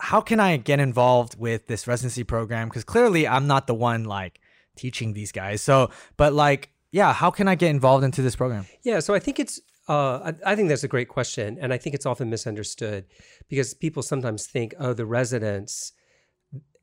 how 0.00 0.20
can 0.20 0.40
I 0.40 0.56
get 0.56 0.80
involved 0.80 1.38
with 1.38 1.66
this 1.66 1.86
residency 1.86 2.24
program? 2.24 2.68
Because 2.68 2.84
clearly, 2.84 3.28
I'm 3.28 3.46
not 3.46 3.66
the 3.66 3.74
one 3.74 4.04
like 4.04 4.40
teaching 4.76 5.12
these 5.12 5.30
guys. 5.32 5.60
So, 5.62 5.90
but 6.16 6.32
like, 6.32 6.70
yeah, 6.90 7.12
how 7.12 7.30
can 7.30 7.46
I 7.48 7.54
get 7.54 7.70
involved 7.70 8.02
into 8.04 8.22
this 8.22 8.34
program? 8.34 8.66
Yeah, 8.82 9.00
so 9.00 9.14
I 9.14 9.18
think 9.18 9.38
it's 9.38 9.60
uh, 9.88 10.32
I, 10.44 10.52
I 10.52 10.56
think 10.56 10.68
that's 10.68 10.84
a 10.84 10.88
great 10.88 11.08
question, 11.08 11.58
and 11.60 11.72
I 11.72 11.78
think 11.78 11.94
it's 11.94 12.06
often 12.06 12.30
misunderstood 12.30 13.06
because 13.48 13.74
people 13.74 14.02
sometimes 14.02 14.46
think, 14.46 14.72
oh, 14.78 14.92
the 14.92 15.04
residents 15.06 15.92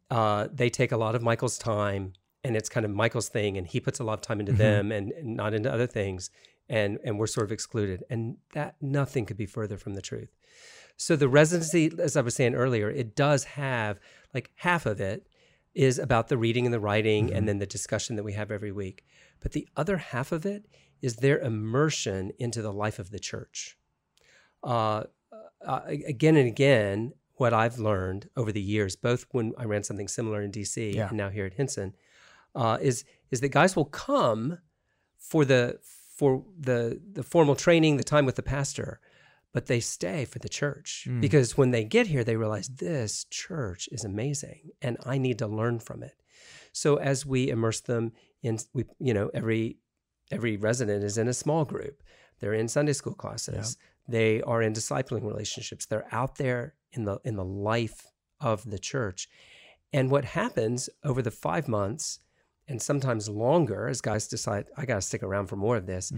uh, 0.10 0.48
they 0.54 0.70
take 0.70 0.92
a 0.92 0.98
lot 0.98 1.16
of 1.16 1.22
Michael's 1.22 1.58
time, 1.58 2.14
and 2.44 2.56
it's 2.56 2.70
kind 2.70 2.86
of 2.86 2.92
Michael's 2.92 3.30
thing, 3.30 3.58
and 3.58 3.68
he 3.68 3.80
puts 3.80 4.00
a 4.00 4.04
lot 4.04 4.14
of 4.14 4.22
time 4.22 4.40
into 4.40 4.54
Mhm. 4.54 4.58
them 4.58 4.92
and, 4.92 5.12
and 5.12 5.36
not 5.36 5.54
into 5.54 5.72
other 5.72 5.88
things, 5.88 6.30
and 6.70 7.00
and 7.04 7.18
we're 7.20 7.28
sort 7.28 7.46
of 7.46 7.52
excluded, 7.52 8.04
and 8.10 8.38
that 8.54 8.76
nothing 8.82 9.26
could 9.26 9.38
be 9.38 9.46
further 9.46 9.78
from 9.78 9.94
the 9.94 10.02
truth. 10.02 10.36
So 10.98 11.16
the 11.16 11.30
residency, 11.30 11.92
as 12.00 12.18
I 12.18 12.22
was 12.22 12.36
saying 12.36 12.56
earlier, 12.56 12.90
it 12.90 13.16
does 13.16 13.44
have 13.44 14.00
like 14.34 14.52
half 14.56 14.86
of 14.86 15.00
it 15.00 15.28
is 15.76 16.00
about 16.00 16.28
the 16.28 16.38
reading 16.38 16.66
and 16.66 16.74
the 16.74 16.80
writing 16.80 17.28
Mhm. 17.30 17.36
and 17.38 17.48
then 17.48 17.60
the 17.60 17.68
discussion 17.68 18.16
that 18.16 18.24
we 18.24 18.34
have 18.34 18.50
every 18.52 18.72
week. 18.72 19.06
But 19.40 19.52
the 19.52 19.68
other 19.78 19.98
half 19.98 20.32
of 20.32 20.44
it 20.46 20.66
is 21.04 21.18
their 21.18 21.38
immersion 21.38 22.32
into 22.40 22.64
the 22.64 22.74
life 22.74 22.98
of 22.98 23.12
the 23.12 23.20
church. 23.20 23.78
Uh, 24.64 25.04
uh, 25.64 25.82
again 25.86 26.36
and 26.36 26.48
again, 26.48 27.14
what 27.36 27.54
I've 27.54 27.78
learned 27.78 28.30
over 28.36 28.52
the 28.52 28.62
years, 28.62 28.96
both 28.96 29.28
when 29.32 29.54
I 29.58 29.66
ran 29.66 29.84
something 29.84 30.08
similar 30.08 30.42
in 30.42 30.50
DC 30.52 30.96
Yeah. 30.96 31.10
and 31.10 31.18
now 31.18 31.30
here 31.30 31.46
at 31.46 31.54
Hinson, 31.54 31.94
uh, 32.56 32.80
is 32.82 33.06
is 33.30 33.42
that 33.42 33.50
guys 33.50 33.76
will 33.76 33.86
come 33.86 34.58
for 35.20 35.46
the 35.46 35.80
for 36.18 36.44
the 36.68 37.00
the 37.18 37.24
formal 37.24 37.56
training, 37.56 37.98
the 37.98 38.04
time 38.16 38.26
with 38.26 38.36
the 38.36 38.44
pastor, 38.56 39.00
but 39.54 39.68
they 39.68 39.80
stay 39.80 40.26
for 40.26 40.40
the 40.40 40.50
church 40.62 40.90
Mm. 41.08 41.22
because 41.22 41.58
when 41.60 41.72
they 41.72 41.84
get 41.84 42.08
here, 42.08 42.24
they 42.24 42.36
realize 42.36 42.68
this 42.68 43.26
church 43.44 43.88
is 43.92 44.04
amazing 44.04 44.62
and 44.82 44.98
I 45.14 45.18
need 45.26 45.38
to 45.40 45.48
learn 45.60 45.80
from 45.80 46.04
it. 46.04 46.18
So 46.72 46.90
as 47.12 47.26
we 47.26 47.50
immerse 47.50 47.82
them 47.82 48.12
in, 48.42 48.60
we 48.74 48.84
you 49.08 49.14
know 49.14 49.30
every 49.34 49.78
every 50.32 50.58
resident 50.58 51.04
is 51.04 51.18
in 51.18 51.28
a 51.28 51.34
small 51.44 51.64
group. 51.66 52.04
They're 52.40 52.60
in 52.62 52.68
Sunday 52.68 52.94
school 52.94 53.16
classes. 53.24 53.78
They 54.10 54.42
are 54.52 54.62
in 54.62 54.74
discipling 54.74 55.24
relationships. 55.32 55.86
They're 55.86 56.08
out 56.14 56.36
there 56.38 56.76
in 56.92 57.06
the 57.06 57.20
in 57.24 57.36
the 57.36 57.50
life 57.72 58.00
of 58.40 58.58
the 58.70 58.80
church. 58.80 59.28
And 59.94 60.12
what 60.12 60.26
happens 60.26 60.90
over 61.04 61.22
the 61.22 61.32
five 61.48 61.68
months 61.68 62.20
and 62.68 62.82
sometimes 62.82 63.30
longer, 63.30 63.88
as 63.88 64.02
guys 64.02 64.28
decide, 64.28 64.70
I 64.78 64.86
got 64.86 64.96
to 64.96 65.02
stick 65.02 65.24
around 65.24 65.48
for 65.48 65.56
more 65.56 65.78
of 65.78 65.86
this, 65.86 66.12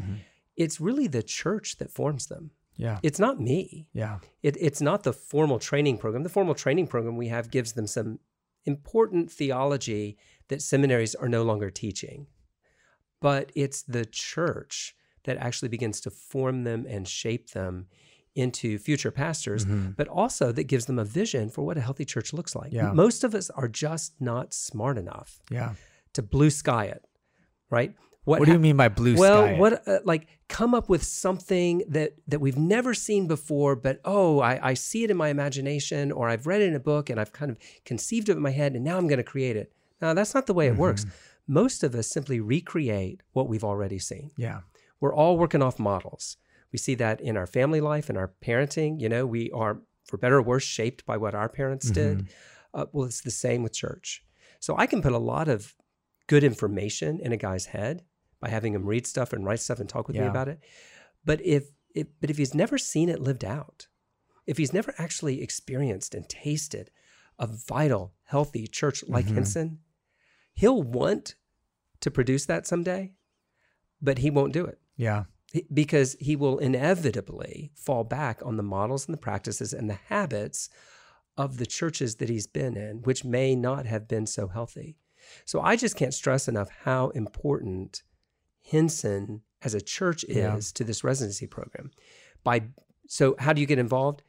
it's 0.56 0.82
really 0.82 1.08
the 1.08 1.24
church 1.24 1.78
that 1.78 1.92
forms 1.92 2.28
them. 2.28 2.52
Yeah, 2.76 3.00
It's 3.04 3.20
not 3.20 3.40
me. 3.42 3.88
yeah, 3.94 4.20
It, 4.42 4.56
it's 4.60 4.80
not 4.82 5.04
the 5.04 5.12
formal 5.14 5.60
training 5.60 5.98
program. 5.98 6.24
The 6.24 6.30
formal 6.30 6.56
training 6.56 6.88
program 6.88 7.18
we 7.18 7.28
have 7.28 7.52
gives 7.52 7.74
them 7.74 7.88
some 7.88 8.20
important 8.66 9.30
theology 9.32 10.18
that 10.48 10.62
seminaries 10.62 11.14
are 11.16 11.28
no 11.30 11.44
longer 11.44 11.70
teaching. 11.70 12.28
But 13.22 13.52
it's 13.54 13.82
the 13.82 14.06
church 14.06 14.96
that 15.26 15.38
actually 15.38 15.68
begins 15.70 16.00
to 16.02 16.10
form 16.10 16.64
them 16.64 16.86
and 16.88 17.06
shape 17.08 17.50
them 17.52 17.88
into 18.36 18.78
future 18.78 19.12
pastors, 19.12 19.66
Mhm. 19.66 19.96
but 19.98 20.08
also 20.08 20.52
that 20.54 20.64
gives 20.66 20.86
them 20.86 21.00
a 21.00 21.04
vision 21.04 21.50
for 21.50 21.64
what 21.66 21.78
a 21.78 21.82
healthy 21.82 22.06
church 22.06 22.32
looks 22.32 22.56
like. 22.56 22.72
Yeah. 22.72 22.94
Most 22.94 23.24
of 23.26 23.36
us 23.36 23.50
are 23.50 23.68
just 23.68 24.14
not 24.22 24.54
smart 24.54 24.98
enough 24.98 25.42
yeah. 25.52 25.74
To 26.20 26.24
blue 26.24 26.50
sky 26.50 26.86
it, 26.86 27.04
right? 27.70 27.94
What, 28.26 28.46
do 28.46 28.52
you 28.52 28.60
mean 28.60 28.78
by 28.78 28.90
blue 28.90 29.16
well, 29.16 29.44
sky? 29.44 29.52
Well, 29.54 29.60
what 29.60 29.88
uh, 29.88 30.00
like 30.04 30.28
come 30.48 30.76
up 30.76 30.88
with 30.88 31.04
something 31.04 31.84
that 31.88 32.14
that 32.28 32.40
we've 32.40 32.58
never 32.58 32.94
seen 32.94 33.28
before, 33.28 33.76
but 33.76 34.00
oh, 34.06 34.40
I, 34.40 34.70
I 34.70 34.74
see 34.76 35.04
it 35.04 35.10
in 35.10 35.18
my 35.18 35.30
imagination, 35.30 36.12
or 36.12 36.30
I've 36.30 36.46
read 36.46 36.62
it 36.62 36.68
in 36.68 36.76
a 36.76 36.80
book, 36.80 37.10
and 37.10 37.20
I've 37.20 37.32
kind 37.32 37.50
of 37.50 37.58
conceived 37.86 38.30
it 38.30 38.34
in 38.34 38.44
my 38.44 38.52
head, 38.52 38.76
and 38.76 38.84
now 38.84 38.98
I'm 38.98 39.08
going 39.08 39.18
to 39.18 39.24
create 39.24 39.56
it. 39.56 39.72
Now 40.00 40.14
that's 40.14 40.36
not 40.36 40.46
the 40.46 40.54
way 40.54 40.68
it 40.68 40.76
works. 40.76 41.06
Mm-hmm. 41.06 41.54
Most 41.54 41.84
of 41.84 41.96
us 41.96 42.08
simply 42.08 42.40
recreate 42.40 43.22
what 43.34 43.50
we've 43.50 43.64
already 43.64 43.98
seen. 43.98 44.30
Yeah, 44.38 44.60
We're 45.00 45.16
all 45.16 45.36
working 45.38 45.64
off 45.64 45.80
models. 45.80 46.38
We 46.72 46.78
see 46.78 46.94
that 46.96 47.20
in 47.22 47.36
our 47.36 47.48
family 47.48 47.82
life 47.82 48.10
and 48.10 48.18
our 48.18 48.32
parenting. 48.44 49.02
You 49.02 49.10
know, 49.10 49.26
we 49.26 49.50
are, 49.52 49.82
for 50.06 50.18
better 50.18 50.38
or 50.38 50.44
worse, 50.44 50.64
shaped 50.64 51.04
by 51.08 51.18
what 51.18 51.34
our 51.34 51.50
parents 51.50 51.90
did. 51.90 52.28
Uh, 52.76 52.86
well, 52.92 53.08
it's 53.08 53.22
the 53.22 53.32
same 53.32 53.64
with 53.64 53.74
church. 53.74 54.24
So 54.60 54.76
I 54.78 54.86
can 54.86 55.02
put 55.02 55.14
a 55.14 55.18
lot 55.18 55.48
of 55.48 55.74
good 56.30 56.44
information 56.44 57.20
in 57.20 57.32
a 57.34 57.38
guy's 57.38 57.66
head 57.66 58.04
by 58.40 58.50
having 58.50 58.74
him 58.74 58.86
read 58.86 59.06
stuff 59.06 59.34
and 59.34 59.44
write 59.44 59.60
stuff 59.60 59.80
and 59.80 59.90
talk 59.90 60.08
with 60.08 60.16
me 60.16 60.28
about 60.28 60.48
it. 60.48 60.60
But 61.26 61.42
if, 61.42 61.64
if 61.94 62.08
but 62.22 62.30
if 62.30 62.38
he's 62.38 62.54
never 62.54 62.78
seen 62.78 63.10
it 63.10 63.20
lived 63.20 63.44
out, 63.44 63.88
if 64.46 64.58
he's 64.58 64.72
never 64.72 64.94
actually 64.98 65.42
experienced 65.42 66.14
and 66.16 66.30
tasted 66.30 66.92
a 67.40 67.48
vital, 67.48 68.14
healthy 68.26 68.68
church 68.68 69.04
like 69.08 69.26
Mhm. 69.28 69.34
Hinson, 69.36 69.80
he'll 70.54 70.84
want 70.84 71.36
to 72.00 72.12
produce 72.12 72.46
that 72.46 72.68
someday, 72.68 73.14
but 74.02 74.20
he 74.20 74.30
won't 74.30 74.54
do 74.54 74.66
it 74.66 74.80
yeah, 74.96 75.24
because 75.74 76.16
he 76.20 76.36
will 76.36 76.60
inevitably 76.60 77.72
fall 77.76 78.04
back 78.04 78.40
on 78.46 78.56
the 78.56 78.64
models 78.64 79.08
and 79.08 79.14
the 79.14 79.22
practices 79.30 79.74
and 79.74 79.90
the 79.90 80.00
habits 80.16 80.70
of 81.38 81.58
the 81.58 81.66
churches 81.66 82.16
that 82.18 82.30
he's 82.30 82.48
been 82.48 82.78
in, 82.78 83.02
which 83.02 83.26
may 83.26 83.56
not 83.56 83.86
have 83.88 84.08
been 84.08 84.28
so 84.28 84.48
healthy. 84.48 84.98
So 85.46 85.62
I 85.62 85.76
just 85.76 85.96
can't 85.96 86.14
stress 86.14 86.48
enough 86.48 86.70
how 86.84 87.10
important 87.10 88.04
Hinson 88.60 89.42
as 89.62 89.74
a 89.74 89.82
church 89.82 90.24
is 90.26 90.36
Yeah. 90.38 90.60
to 90.76 90.84
this 90.84 91.04
residency 91.04 91.48
program. 91.48 91.92
By 92.44 92.64
so 93.08 93.36
how 93.40 93.54
do 93.54 93.62
you 93.62 93.68
get 93.68 93.80
involved? 93.80 94.22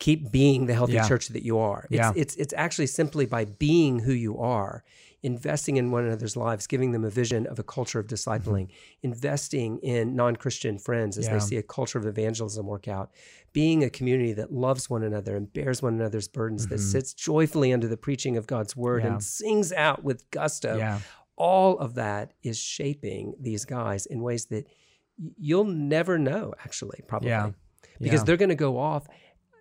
Keep 0.00 0.32
being 0.32 0.66
the 0.66 0.74
healthy 0.74 0.94
Yeah. 0.94 1.08
church 1.08 1.28
that 1.28 1.44
you 1.44 1.58
are. 1.58 1.86
It's, 1.90 1.96
Yeah. 1.98 2.12
it's 2.16 2.34
it's 2.36 2.54
actually 2.56 2.86
simply 2.88 3.26
by 3.26 3.44
being 3.44 4.00
who 4.00 4.12
you 4.12 4.38
are, 4.38 4.82
investing 5.22 5.76
in 5.78 5.90
one 5.90 6.04
another's 6.04 6.36
lives, 6.36 6.66
giving 6.66 6.92
them 6.92 7.04
a 7.04 7.10
vision 7.10 7.46
of 7.46 7.58
a 7.58 7.62
culture 7.62 7.98
of 7.98 8.06
discipling, 8.08 8.68
investing 9.02 9.78
in 9.78 10.14
non-Christian 10.16 10.78
friends 10.78 11.16
as 11.16 11.24
Mm-hmm. 11.26 11.34
Yeah. 11.34 11.38
they 11.40 11.46
see 11.46 11.56
a 11.56 11.62
culture 11.62 11.98
of 11.98 12.06
evangelism 12.06 12.66
work 12.66 12.88
out, 12.88 13.10
being 13.52 13.82
a 13.84 13.88
community 13.88 14.32
that 14.34 14.52
loves 14.52 14.90
one 14.90 15.02
another 15.02 15.36
and 15.36 15.50
bears 15.52 15.80
one 15.80 15.94
another's 15.94 16.28
burdens, 16.28 16.66
that 16.68 16.80
Mhm. 16.80 16.92
sits 16.92 17.14
joyfully 17.14 17.72
under 17.72 17.86
the 17.88 17.96
preaching 17.96 18.36
of 18.36 18.46
God's 18.46 18.76
word 18.76 19.04
and 19.04 19.22
sings 19.22 19.72
out 19.72 20.02
with 20.04 20.28
gusto 20.30 20.76
all 21.36 21.76
of 21.78 21.94
that 21.94 22.32
is 22.44 22.56
shaping 22.58 23.34
these 23.40 23.64
guys 23.64 24.06
in 24.06 24.20
ways 24.22 24.46
that 24.46 24.66
you'll 25.36 25.64
never 25.64 26.16
know 26.18 26.52
actually 26.64 27.00
probably 27.08 27.30
because 28.00 28.22
they're 28.24 28.36
going 28.36 28.48
to 28.50 28.54
go 28.54 28.78
off 28.78 29.06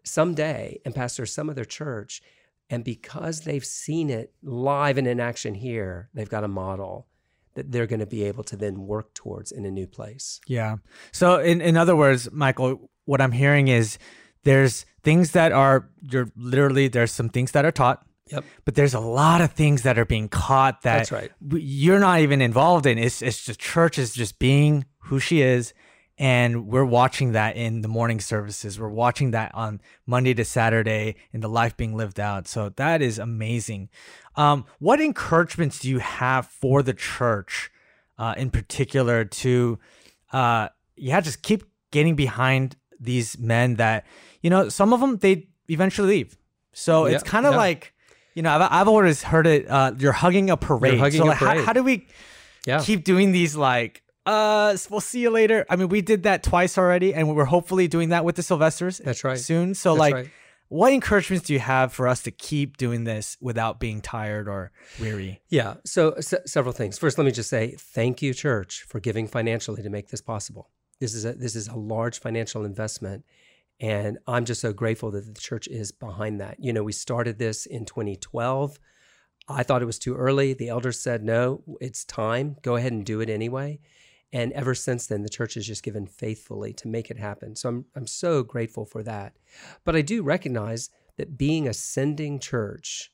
someday 0.04 0.80
and 0.86 0.94
pastor 0.94 1.26
some 1.26 1.50
other 1.50 1.66
church 1.66 2.22
and 2.70 2.84
because 2.84 3.42
they've 3.42 3.66
seen 3.66 4.10
it 4.10 4.34
live 4.42 4.98
and 4.98 5.08
in 5.08 5.20
action 5.20 5.54
here 5.54 6.10
they've 6.14 6.30
got 6.30 6.44
a 6.44 6.48
model 6.48 7.08
that 7.56 7.72
they're 7.72 7.88
going 7.88 8.00
to 8.00 8.06
be 8.06 8.24
able 8.24 8.44
to 8.44 8.56
then 8.56 8.86
work 8.88 9.14
towards 9.14 9.52
in 9.52 9.66
a 9.66 9.72
new 9.72 9.88
place. 9.88 10.42
Yeah. 10.48 10.78
So 11.12 11.40
in 11.40 11.62
in 11.62 11.78
other 11.78 11.96
words, 11.96 12.32
Michael, 12.32 12.90
what 13.06 13.22
I'm 13.22 13.32
hearing 13.32 13.68
is 13.68 13.98
there's 14.44 14.86
things 15.04 15.32
that 15.32 15.52
are 15.52 15.90
you're 16.02 16.32
literally 16.36 16.88
there's 16.88 17.12
some 17.12 17.30
things 17.30 17.52
that 17.52 17.66
are 17.66 17.72
taught. 17.72 18.06
Yep. 18.32 18.46
But 18.66 18.76
there's 18.76 18.94
a 18.94 19.00
lot 19.00 19.42
of 19.42 19.52
things 19.52 19.84
that 19.84 20.00
are 20.00 20.06
being 20.06 20.30
caught 20.30 20.82
that 20.84 20.98
That's 20.98 21.12
right. 21.12 21.32
you're 21.52 22.00
not 22.00 22.22
even 22.22 22.42
involved 22.42 22.86
in. 22.86 22.98
It's 22.98 23.22
it's 23.22 23.46
just 23.46 23.60
church 23.60 23.98
is 23.98 24.14
just 24.14 24.40
being 24.40 24.86
who 25.00 25.20
she 25.20 25.42
is. 25.42 25.74
And 26.18 26.68
we're 26.68 26.86
watching 26.86 27.32
that 27.32 27.56
in 27.56 27.82
the 27.82 27.88
morning 27.88 28.20
services. 28.20 28.80
We're 28.80 28.90
watching 28.90 29.32
that 29.32 29.54
on 29.56 29.82
Monday 30.06 30.36
to 30.36 30.46
Saturday 30.46 31.16
in 31.32 31.42
the 31.42 31.50
life 31.50 31.76
being 31.76 31.96
lived 31.96 32.20
out. 32.20 32.48
So 32.48 32.70
that 32.70 33.02
is 33.02 33.18
amazing. 33.18 33.90
Um, 34.36 34.66
what 34.80 35.02
encouragements 35.02 35.80
do 35.80 35.90
you 35.90 36.00
have 36.00 36.46
for 36.46 36.84
the 36.84 36.94
church, 36.94 37.72
uh, 38.20 38.36
in 38.38 38.52
particular, 38.52 39.26
to, 39.26 39.80
uh, 40.32 40.70
yeah, 40.96 41.20
just 41.20 41.42
keep 41.42 41.64
getting 41.90 42.16
behind 42.16 42.76
these 43.00 43.38
men 43.40 43.76
that, 43.76 44.06
you 44.42 44.52
know, 44.52 44.70
some 44.70 44.94
of 44.94 45.00
them 45.00 45.18
they 45.18 45.48
eventually 45.68 46.08
leave. 46.10 46.38
So 46.74 47.06
it's 47.06 47.24
kind 47.24 47.46
of 47.48 47.54
yeah. 47.54 47.58
like, 47.58 47.94
you 48.36 48.44
know, 48.44 48.52
I've, 48.52 48.68
I've 48.72 48.88
always 48.88 49.24
heard 49.24 49.48
it. 49.48 49.68
Uh, 49.68 49.94
you're 49.98 50.12
hugging 50.12 50.52
a 50.52 50.58
parade. 50.58 51.00
hugging 51.00 51.22
so 51.22 51.26
a 51.26 51.30
like, 51.30 51.38
how- 51.38 51.64
how 51.64 51.74
do 51.74 51.84
we 51.84 52.08
Yeah. 52.68 52.82
keep 52.82 53.04
doing 53.04 53.32
these 53.32 53.56
like 53.56 54.03
uh 54.26 54.76
we'll 54.90 55.02
see 55.02 55.20
you 55.20 55.30
later 55.30 55.66
i 55.70 55.76
mean 55.76 55.90
we 55.90 56.02
did 56.02 56.24
that 56.24 56.44
twice 56.44 56.78
already 56.78 57.14
and 57.14 57.36
we're 57.36 57.46
hopefully 57.46 57.88
doing 57.88 58.10
that 58.10 58.24
with 58.24 58.36
the 58.36 58.44
sylvesters 58.44 59.00
That's 59.00 59.24
right. 59.24 59.38
soon 59.38 59.74
so 59.76 59.92
That's 59.92 60.00
like 60.00 60.14
right. 60.14 60.30
what 60.70 60.94
encouragements 60.94 61.46
do 61.48 61.54
you 61.54 61.60
have 61.60 61.92
for 61.92 62.08
us 62.08 62.24
to 62.24 62.32
keep 62.32 62.78
doing 62.78 63.04
this 63.04 63.36
without 63.42 63.80
being 63.80 64.00
tired 64.02 64.48
or 64.48 64.72
weary 65.00 65.42
Yeah. 65.50 65.76
So 65.86 66.16
se- 66.20 66.44
several 66.46 66.74
things. 66.74 66.98
First, 66.98 67.18
let 67.18 67.26
me 67.26 67.32
just 67.32 67.50
say 67.50 67.76
thank 67.78 68.22
you, 68.24 68.34
church, 68.34 68.86
for 68.88 69.00
giving 69.00 69.28
financially 69.28 69.84
to 69.84 69.90
make 69.90 70.08
this 70.10 70.22
possible. 70.22 70.70
This 71.00 71.14
is 71.14 71.26
a 71.26 71.34
this 71.34 71.56
is 71.56 71.68
a 71.68 71.76
large 71.76 72.20
financial 72.20 72.64
investment, 72.66 73.26
and 73.80 74.18
I'm 74.26 74.46
just 74.46 74.62
so 74.62 74.72
grateful 74.74 75.12
that 75.12 75.26
the 75.36 75.40
church 75.42 75.68
is 75.68 75.92
behind 75.92 76.40
that. 76.40 76.56
You 76.60 76.72
know, 76.74 76.84
we 76.84 76.94
started 76.94 77.38
this 77.40 77.66
in 77.66 77.86
2012. 77.86 78.80
I 79.50 79.64
thought 79.64 79.82
it 79.82 79.86
was 79.86 80.00
too 80.00 80.16
early. 80.16 80.54
The 80.54 80.70
elders 80.70 81.00
said, 81.00 81.24
"No, 81.24 81.62
it's 81.82 82.06
time. 82.06 82.56
Go 82.62 82.78
ahead 82.78 82.94
and 82.94 83.06
do 83.06 83.20
it 83.22 83.30
anyway." 83.30 83.80
And 84.34 84.52
ever 84.54 84.74
since 84.74 85.08
then, 85.08 85.22
the 85.22 85.30
church 85.30 85.54
has 85.54 85.66
just 85.66 85.84
given 85.84 86.08
faithfully 86.08 86.74
to 86.74 86.88
make 86.88 87.12
it 87.12 87.18
happen. 87.18 87.56
So 87.56 87.70
I'm 87.70 87.86
I'm 87.96 88.08
so 88.08 88.44
grateful 88.44 88.86
for 88.86 89.04
that. 89.04 89.38
But 89.86 89.96
I 89.96 90.02
do 90.02 90.24
recognize 90.24 90.90
that 91.18 91.38
being 91.38 91.68
a 91.68 91.74
sending 91.74 92.40
church 92.40 93.12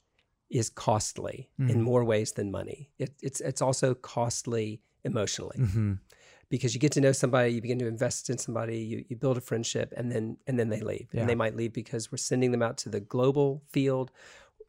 is 0.49 0.69
costly 0.69 1.49
in 1.59 1.81
more 1.81 2.03
ways 2.03 2.31
than 2.31 2.49
money. 2.49 2.89
It, 2.97 3.11
it's 3.21 3.41
it's 3.41 3.61
also 3.61 3.93
costly 3.93 4.81
emotionally 5.03 5.57
mm-hmm. 5.59 5.93
because 6.49 6.73
you 6.73 6.79
get 6.79 6.93
to 6.93 7.01
know 7.01 7.11
somebody, 7.11 7.53
you 7.53 7.61
begin 7.61 7.79
to 7.79 7.87
invest 7.87 8.29
in 8.29 8.37
somebody, 8.37 8.79
you, 8.79 9.05
you 9.09 9.15
build 9.15 9.37
a 9.37 9.41
friendship, 9.41 9.93
and 9.95 10.11
then 10.11 10.37
and 10.47 10.57
then 10.57 10.69
they 10.69 10.79
leave. 10.79 11.09
Yeah. 11.11 11.21
And 11.21 11.29
they 11.29 11.35
might 11.35 11.55
leave 11.55 11.73
because 11.73 12.11
we're 12.11 12.17
sending 12.17 12.51
them 12.51 12.63
out 12.63 12.77
to 12.79 12.89
the 12.89 13.01
global 13.01 13.61
field, 13.69 14.11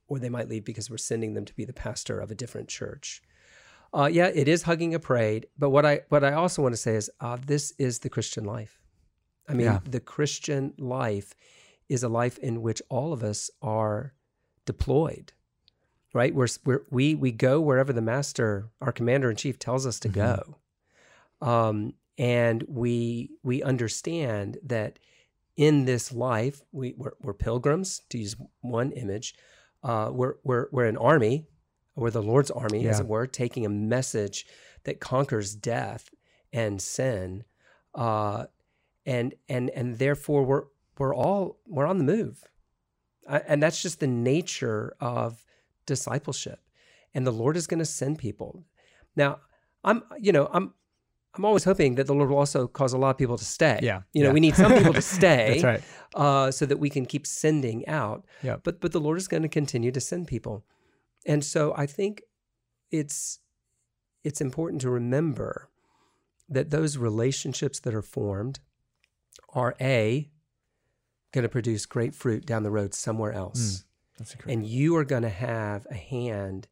or 0.08 0.18
they 0.18 0.28
might 0.28 0.48
leave 0.48 0.64
because 0.64 0.90
we're 0.90 0.98
sending 0.98 1.34
them 1.34 1.44
to 1.44 1.54
be 1.54 1.64
the 1.64 1.72
pastor 1.72 2.18
of 2.18 2.30
a 2.30 2.34
different 2.34 2.68
church. 2.68 3.22
Uh, 3.92 4.08
yeah, 4.12 4.26
it 4.32 4.46
is 4.48 4.62
hugging 4.62 4.94
a 4.94 4.98
parade, 5.00 5.46
but 5.58 5.70
what 5.70 5.84
I 5.84 6.02
what 6.10 6.22
I 6.24 6.32
also 6.34 6.62
want 6.62 6.72
to 6.74 6.80
say 6.80 6.94
is 6.94 7.10
uh, 7.20 7.36
this 7.44 7.72
is 7.78 7.98
the 8.00 8.08
Christian 8.08 8.44
life. 8.44 8.78
I 9.48 9.54
mean, 9.54 9.66
Yeah. 9.66 9.80
the 9.84 10.00
Christian 10.00 10.74
life 10.78 11.34
is 11.88 12.04
a 12.04 12.08
life 12.08 12.38
in 12.38 12.62
which 12.62 12.80
all 12.88 13.12
of 13.12 13.22
us 13.24 13.50
are 13.60 14.14
deployed 14.64 15.32
right? 16.12 16.34
We're, 16.34 16.48
we're, 16.64 16.82
we 16.90 17.14
we 17.14 17.30
go 17.30 17.60
wherever 17.60 17.92
the 17.92 18.02
master, 18.02 18.68
our 18.80 18.90
commander 18.90 19.30
in 19.30 19.36
chief, 19.36 19.60
tells 19.60 19.86
us 19.86 20.00
to 20.00 20.08
go, 20.08 20.56
um, 21.40 21.94
and 22.18 22.64
we 22.68 23.30
we 23.44 23.62
understand 23.62 24.58
that 24.64 24.98
in 25.56 25.84
this 25.84 26.12
life 26.12 26.62
we 26.72 26.94
we're, 26.96 27.12
we're 27.20 27.32
pilgrims. 27.34 28.02
To 28.10 28.18
use 28.18 28.34
one 28.60 28.90
image, 28.92 29.34
uh, 29.84 30.10
we're 30.12 30.34
we're 30.42 30.66
we're 30.72 30.86
an 30.86 30.96
army, 30.96 31.46
we're 31.96 32.10
the 32.10 32.22
Lord's 32.22 32.50
army, 32.50 32.86
as 32.88 33.00
it 33.00 33.06
were, 33.06 33.26
taking 33.26 33.66
a 33.66 33.68
message 33.68 34.46
that 34.84 35.00
conquers 35.00 35.54
death 35.54 36.10
and 36.52 36.80
sin, 36.80 37.44
uh, 37.94 38.46
and 39.06 39.34
and 39.48 39.70
and 39.70 39.98
therefore 39.98 40.44
we're 40.44 40.64
we're 40.98 41.14
all 41.14 41.58
we're 41.66 41.86
on 41.86 41.98
the 41.98 42.04
move, 42.04 42.44
I, 43.28 43.38
and 43.38 43.62
that's 43.62 43.82
just 43.82 44.00
the 44.00 44.06
nature 44.06 44.94
of 45.00 45.44
discipleship. 45.86 46.60
And 47.12 47.26
the 47.26 47.32
lord 47.32 47.56
is 47.56 47.66
going 47.66 47.80
to 47.80 47.84
send 47.84 48.18
people. 48.18 48.64
Now 49.16 49.40
i'm 49.82 50.02
you 50.18 50.30
know 50.30 50.46
i'm 50.52 50.74
i'm 51.34 51.44
always 51.44 51.64
hoping 51.64 51.94
that 51.94 52.06
the 52.06 52.12
lord 52.14 52.28
will 52.28 52.36
also 52.36 52.66
cause 52.66 52.92
a 52.92 52.98
lot 52.98 53.10
of 53.10 53.18
people 53.18 53.38
to 53.38 53.44
stay. 53.44 53.80
Yeah, 53.82 54.02
you 54.12 54.22
know 54.22 54.28
yeah. 54.28 54.34
we 54.34 54.40
need 54.40 54.54
some 54.54 54.72
people 54.72 54.92
to 54.92 55.02
stay 55.18 55.60
that's 55.60 55.64
right. 55.64 55.82
uh, 56.14 56.50
so 56.50 56.66
that 56.66 56.78
we 56.78 56.90
can 56.90 57.06
keep 57.06 57.26
sending 57.26 57.86
out. 57.88 58.24
Yeah. 58.42 58.56
but 58.62 58.80
but 58.80 58.92
the 58.92 59.00
lord 59.00 59.18
is 59.18 59.28
going 59.28 59.42
to 59.42 59.48
continue 59.48 59.90
to 59.92 60.00
send 60.00 60.28
people 60.28 60.64
and 61.26 61.44
so 61.44 61.74
i 61.76 61.86
think 61.86 62.22
it's 62.90 63.40
it's 64.24 64.40
important 64.40 64.80
to 64.82 64.90
remember 64.90 65.68
that 66.48 66.70
those 66.70 66.96
relationships 66.96 67.78
that 67.80 67.94
are 67.94 68.02
formed 68.02 68.58
are 69.54 69.74
a 69.80 70.28
going 71.32 71.42
to 71.42 71.48
produce 71.48 71.86
great 71.86 72.14
fruit 72.14 72.44
down 72.44 72.64
the 72.64 72.70
road 72.70 72.92
somewhere 72.92 73.32
else. 73.32 73.84
That's 74.18 74.32
incredible. 74.32 74.52
And 74.52 74.68
you 74.68 74.96
are 74.96 75.04
going 75.04 75.22
to 75.22 75.28
have 75.28 75.86
a 75.90 75.94
hand 75.94 76.66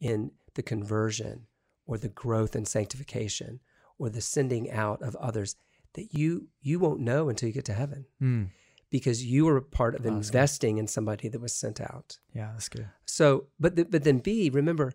in 0.00 0.32
the 0.54 0.62
conversion 0.62 1.46
or 1.86 1.98
the 1.98 2.08
growth 2.08 2.56
and 2.56 2.66
sanctification 2.66 3.60
or 3.98 4.08
the 4.08 4.20
sending 4.20 4.70
out 4.70 5.02
of 5.02 5.14
others 5.16 5.56
that 5.94 6.14
you 6.14 6.48
you 6.60 6.78
won't 6.78 7.00
know 7.00 7.28
until 7.28 7.48
you 7.48 7.52
get 7.52 7.64
to 7.66 7.72
heaven. 7.72 8.06
Mm. 8.20 8.48
Because 8.90 9.24
you 9.24 9.44
were 9.46 9.56
a 9.58 9.62
part 9.62 9.94
of 9.94 10.00
Oh, 10.00 10.04
good. 10.04 10.16
investing 10.16 10.78
in 10.78 10.86
somebody 10.86 11.28
that 11.28 11.40
was 11.40 11.52
sent 11.52 11.80
out 11.80 12.18
yeah 12.32 12.50
that's 12.52 12.68
good 12.68 12.88
so 13.04 13.46
but 13.60 13.76
th- 13.76 13.88
but 13.90 14.04
then 14.04 14.18
b 14.18 14.50
remember 14.50 14.92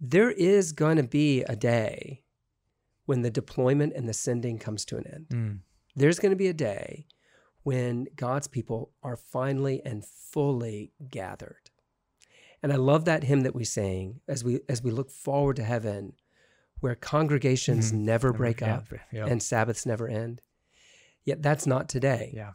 there 0.00 0.30
is 0.30 0.72
going 0.72 0.96
to 0.96 1.02
be 1.02 1.42
a 1.44 1.56
day 1.56 2.22
when 3.06 3.22
the 3.22 3.30
deployment 3.30 3.92
and 3.94 4.08
the 4.08 4.12
sending 4.14 4.58
comes 4.58 4.84
to 4.86 4.96
an 4.96 5.06
end 5.06 5.26
Mm. 5.30 5.58
there's 5.94 6.18
going 6.18 6.30
to 6.32 6.36
be 6.36 6.48
a 6.48 6.52
day 6.54 7.06
when 7.62 8.06
God's 8.14 8.46
people 8.46 8.92
are 9.02 9.16
finally 9.16 9.82
and 9.84 10.04
fully 10.04 10.92
gathered. 11.10 11.70
And 12.62 12.72
I 12.72 12.76
love 12.76 13.06
that 13.06 13.24
hymn 13.24 13.40
that 13.42 13.56
we 13.56 13.64
sing 13.64 14.20
as 14.28 14.44
we 14.44 14.60
as 14.68 14.82
we 14.84 14.92
look 14.92 15.10
forward 15.10 15.56
to 15.56 15.64
heaven 15.64 16.12
where 16.78 16.94
congregations 16.94 17.90
Mhm. 17.90 17.98
never 18.12 18.32
break 18.32 18.60
yeah, 18.60 18.74
up 18.76 18.84
yeah. 19.12 19.26
and 19.26 19.42
Sabbaths 19.42 19.84
never 19.84 20.06
end. 20.06 20.42
Yet 21.24 21.42
that's 21.42 21.66
not 21.66 21.88
today. 21.88 22.30
yeah 22.34 22.52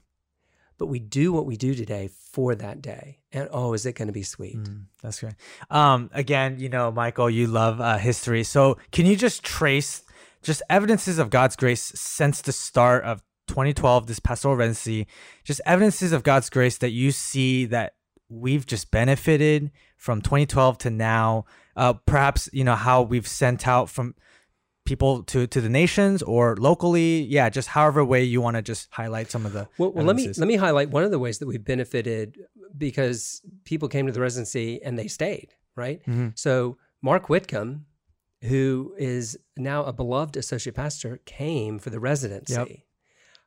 But 0.82 0.88
we 0.88 0.98
do 0.98 1.32
what 1.32 1.46
we 1.46 1.58
do 1.58 1.76
today 1.76 2.10
for 2.32 2.56
that 2.56 2.82
day. 2.82 3.20
And 3.32 3.48
oh, 3.52 3.74
is 3.74 3.86
it 3.86 3.94
going 3.94 4.08
to 4.08 4.12
be 4.12 4.24
sweet? 4.24 4.58
Mm, 4.58 4.86
that's 5.04 5.20
great. 5.20 5.36
Um, 5.70 6.10
again, 6.12 6.58
you 6.58 6.70
know, 6.70 6.92
Michael, 6.92 7.30
you 7.30 7.46
love 7.46 7.80
uh, 7.80 8.00
history. 8.00 8.44
So 8.44 8.80
can 8.92 9.06
you 9.06 9.16
just 9.16 9.44
trace 9.44 10.02
just 10.42 10.64
evidences 10.72 11.20
of 11.20 11.30
God's 11.30 11.56
grace 11.56 11.84
since 11.84 12.42
the 12.42 12.52
start 12.52 13.04
of 13.04 13.22
2012, 13.46 14.08
this 14.08 14.20
pastoral 14.20 14.56
residency, 14.56 15.06
just 15.44 15.62
evidences 15.68 16.14
of 16.14 16.24
God's 16.24 16.50
grace 16.50 16.80
that 16.80 16.90
you 16.90 17.12
see 17.12 17.66
that 17.66 17.94
we've 18.28 18.66
just 18.66 18.90
benefited 18.90 19.70
from 19.98 20.20
2012 20.20 20.80
to 20.80 20.90
now. 20.90 21.46
Uh, 21.76 21.94
perhaps 21.94 22.50
you 22.52 22.64
know 22.64 22.74
how 22.74 23.04
we've 23.04 23.28
sent 23.28 23.68
out 23.68 23.88
from 23.88 24.16
people 24.86 25.24
to 25.24 25.48
to 25.48 25.62
the 25.62 25.70
nations 25.70 26.22
or 26.24 26.56
locally. 26.58 27.22
Yeah, 27.24 27.50
just 27.50 27.70
however 27.70 28.04
way 28.04 28.24
you 28.24 28.42
want 28.42 28.56
to 28.56 28.62
just 28.62 28.88
highlight 28.92 29.30
some 29.32 29.46
of 29.46 29.54
the. 29.54 29.68
Well, 29.78 29.92
well 29.92 30.06
let 30.06 30.16
me 30.16 30.28
let 30.38 30.48
me 30.48 30.56
highlight 30.56 30.90
one 30.90 31.04
of 31.04 31.12
the 31.12 31.20
ways 31.20 31.40
that 31.40 31.48
we've 31.48 31.64
benefited 31.64 32.38
because 32.78 33.42
people 33.66 33.88
came 33.88 34.08
to 34.08 34.12
the 34.14 34.22
residency 34.22 34.82
and 34.84 34.98
they 34.98 35.08
stayed, 35.08 35.54
right? 35.76 36.02
Mhm. 36.06 36.38
So 36.38 36.78
Mark 37.02 37.28
Whitcomb, 37.30 37.86
who 38.44 38.96
is 38.98 39.38
now 39.58 39.84
a 39.84 39.94
beloved 39.94 40.36
associate 40.38 40.76
pastor, 40.76 41.20
came 41.26 41.80
for 41.80 41.90
the 41.90 42.00
residency. 42.00 42.86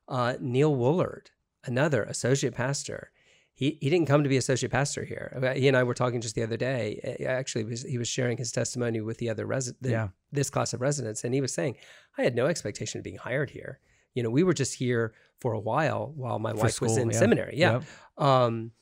Uh, 0.06 0.34
Neil 0.40 0.74
Woolard, 0.76 1.28
another 1.64 2.02
associate 2.02 2.54
pastor, 2.54 3.10
he, 3.54 3.78
he 3.80 3.88
didn't 3.88 4.06
come 4.06 4.22
to 4.24 4.28
be 4.28 4.36
associate 4.36 4.72
pastor 4.72 5.04
here. 5.04 5.38
Uh, 5.40 5.54
He 5.54 5.68
and 5.68 5.76
I 5.76 5.82
were 5.84 5.94
talking 5.94 6.20
just 6.20 6.34
the 6.34 6.42
other 6.42 6.56
day. 6.56 7.16
Actually, 7.26 7.64
he 7.64 7.70
was, 7.70 7.82
he 7.82 7.98
was 7.98 8.08
sharing 8.08 8.36
his 8.36 8.50
testimony 8.50 9.00
with 9.00 9.18
the 9.18 9.30
other 9.30 9.46
resident, 9.46 9.90
Yeah. 9.92 10.08
this 10.32 10.50
class 10.50 10.72
of 10.74 10.80
residents, 10.80 11.22
and 11.24 11.32
he 11.34 11.40
was 11.40 11.54
saying, 11.54 11.76
"I 12.18 12.22
had 12.22 12.34
no 12.34 12.46
expectation 12.46 12.98
of 12.98 13.04
being 13.04 13.16
hired 13.16 13.50
here. 13.50 13.78
You 14.14 14.22
know, 14.22 14.30
we 14.30 14.42
were 14.42 14.54
just 14.54 14.74
here 14.74 15.14
for 15.40 15.52
a 15.52 15.60
while 15.60 16.12
while 16.16 16.38
my 16.38 16.52
wife 16.52 16.80
was 16.80 16.96
in 16.96 17.10
yeah. 17.10 17.18
seminary. 17.18 17.54
Yeah, 17.56 17.72
Yep. 17.72 17.84
um, 18.18 18.72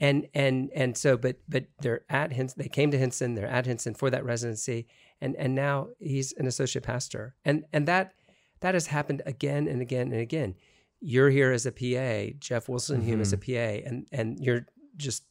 and 0.00 0.28
and 0.34 0.70
and 0.74 0.96
so, 0.96 1.16
but 1.16 1.36
but 1.48 1.64
they're 1.80 2.02
at 2.08 2.32
Hinson. 2.32 2.62
They 2.62 2.68
came 2.68 2.90
to 2.92 2.98
Hinson. 2.98 3.34
They're 3.34 3.46
at 3.46 3.66
Hinson 3.66 3.94
for 3.94 4.10
that 4.10 4.24
residency, 4.24 4.86
and 5.20 5.34
and 5.36 5.54
now 5.54 5.88
he's 5.98 6.32
an 6.38 6.46
associate 6.46 6.84
pastor. 6.84 7.34
And 7.44 7.64
and 7.72 7.86
that 7.88 8.14
that 8.60 8.74
has 8.74 8.86
happened 8.86 9.22
again 9.26 9.66
and 9.68 9.80
again 9.82 10.12
and 10.12 10.20
again. 10.20 10.54
You're 11.00 11.30
here 11.30 11.50
as 11.52 11.64
a 11.66 11.72
PA, 11.72 12.34
Jeff 12.38 12.68
Wilson 12.68 13.00
Hume 13.02 13.20
as 13.20 13.32
a 13.32 13.36
Mm-hmm. 13.36 13.82
PA, 13.84 13.88
and 13.88 14.06
and 14.12 14.38
you're 14.38 14.66
just 14.96 15.24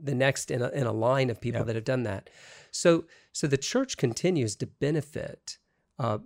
the 0.00 0.14
next 0.14 0.50
in 0.50 0.62
a, 0.62 0.68
in 0.68 0.86
a 0.86 0.92
line 0.92 1.28
of 1.30 1.40
people 1.40 1.58
Yep. 1.60 1.66
that 1.66 1.74
have 1.76 1.84
done 1.84 2.02
that. 2.04 2.30
So 2.70 3.04
so 3.32 3.46
the 3.46 3.56
church 3.58 3.96
continues 3.96 4.54
to 4.56 4.66
benefit 4.66 5.58
uh, 5.98 6.18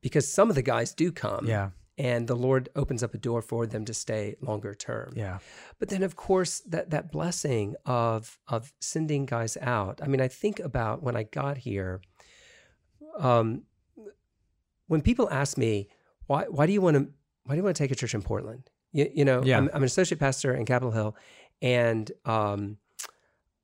because 0.00 0.26
some 0.32 0.48
of 0.48 0.54
the 0.56 0.62
guys 0.62 0.94
do 0.94 1.12
come, 1.12 1.46
Yeah. 1.46 1.70
and 1.98 2.26
the 2.26 2.34
Lord 2.36 2.68
opens 2.74 3.02
up 3.02 3.12
a 3.14 3.18
door 3.18 3.42
for 3.42 3.66
them 3.66 3.84
to 3.84 3.92
stay 3.94 4.36
longer 4.40 4.74
term. 4.74 5.12
Yeah. 5.16 5.38
But 5.78 5.88
then, 5.90 6.02
of 6.02 6.16
course, 6.16 6.60
that 6.70 6.88
that 6.90 7.12
blessing 7.12 7.74
of 7.84 8.38
of 8.48 8.72
sending 8.80 9.26
guys 9.26 9.58
out. 9.60 10.00
I 10.02 10.06
mean, 10.08 10.20
I 10.22 10.28
think 10.28 10.58
about 10.58 11.02
when 11.02 11.16
I 11.16 11.24
got 11.24 11.58
here. 11.58 12.00
Um, 13.18 13.64
when 14.86 15.02
people 15.02 15.28
ask 15.30 15.58
me 15.58 15.88
why 16.26 16.44
why 16.44 16.66
do 16.66 16.72
you 16.72 16.80
want 16.80 16.96
to 16.96 17.08
why 17.44 17.54
do 17.54 17.58
you 17.58 17.64
want 17.64 17.76
to 17.76 17.82
take 17.82 17.90
a 17.90 17.94
church 17.94 18.14
in 18.14 18.22
Portland? 18.22 18.70
You, 18.92 19.10
you 19.14 19.24
know, 19.24 19.42
Yeah. 19.42 19.58
I'm, 19.58 19.68
I'm 19.72 19.82
an 19.82 19.84
associate 19.84 20.18
pastor 20.18 20.54
in 20.54 20.64
Capitol 20.66 20.92
Hill, 20.92 21.16
and 21.60 22.10
um, 22.24 22.78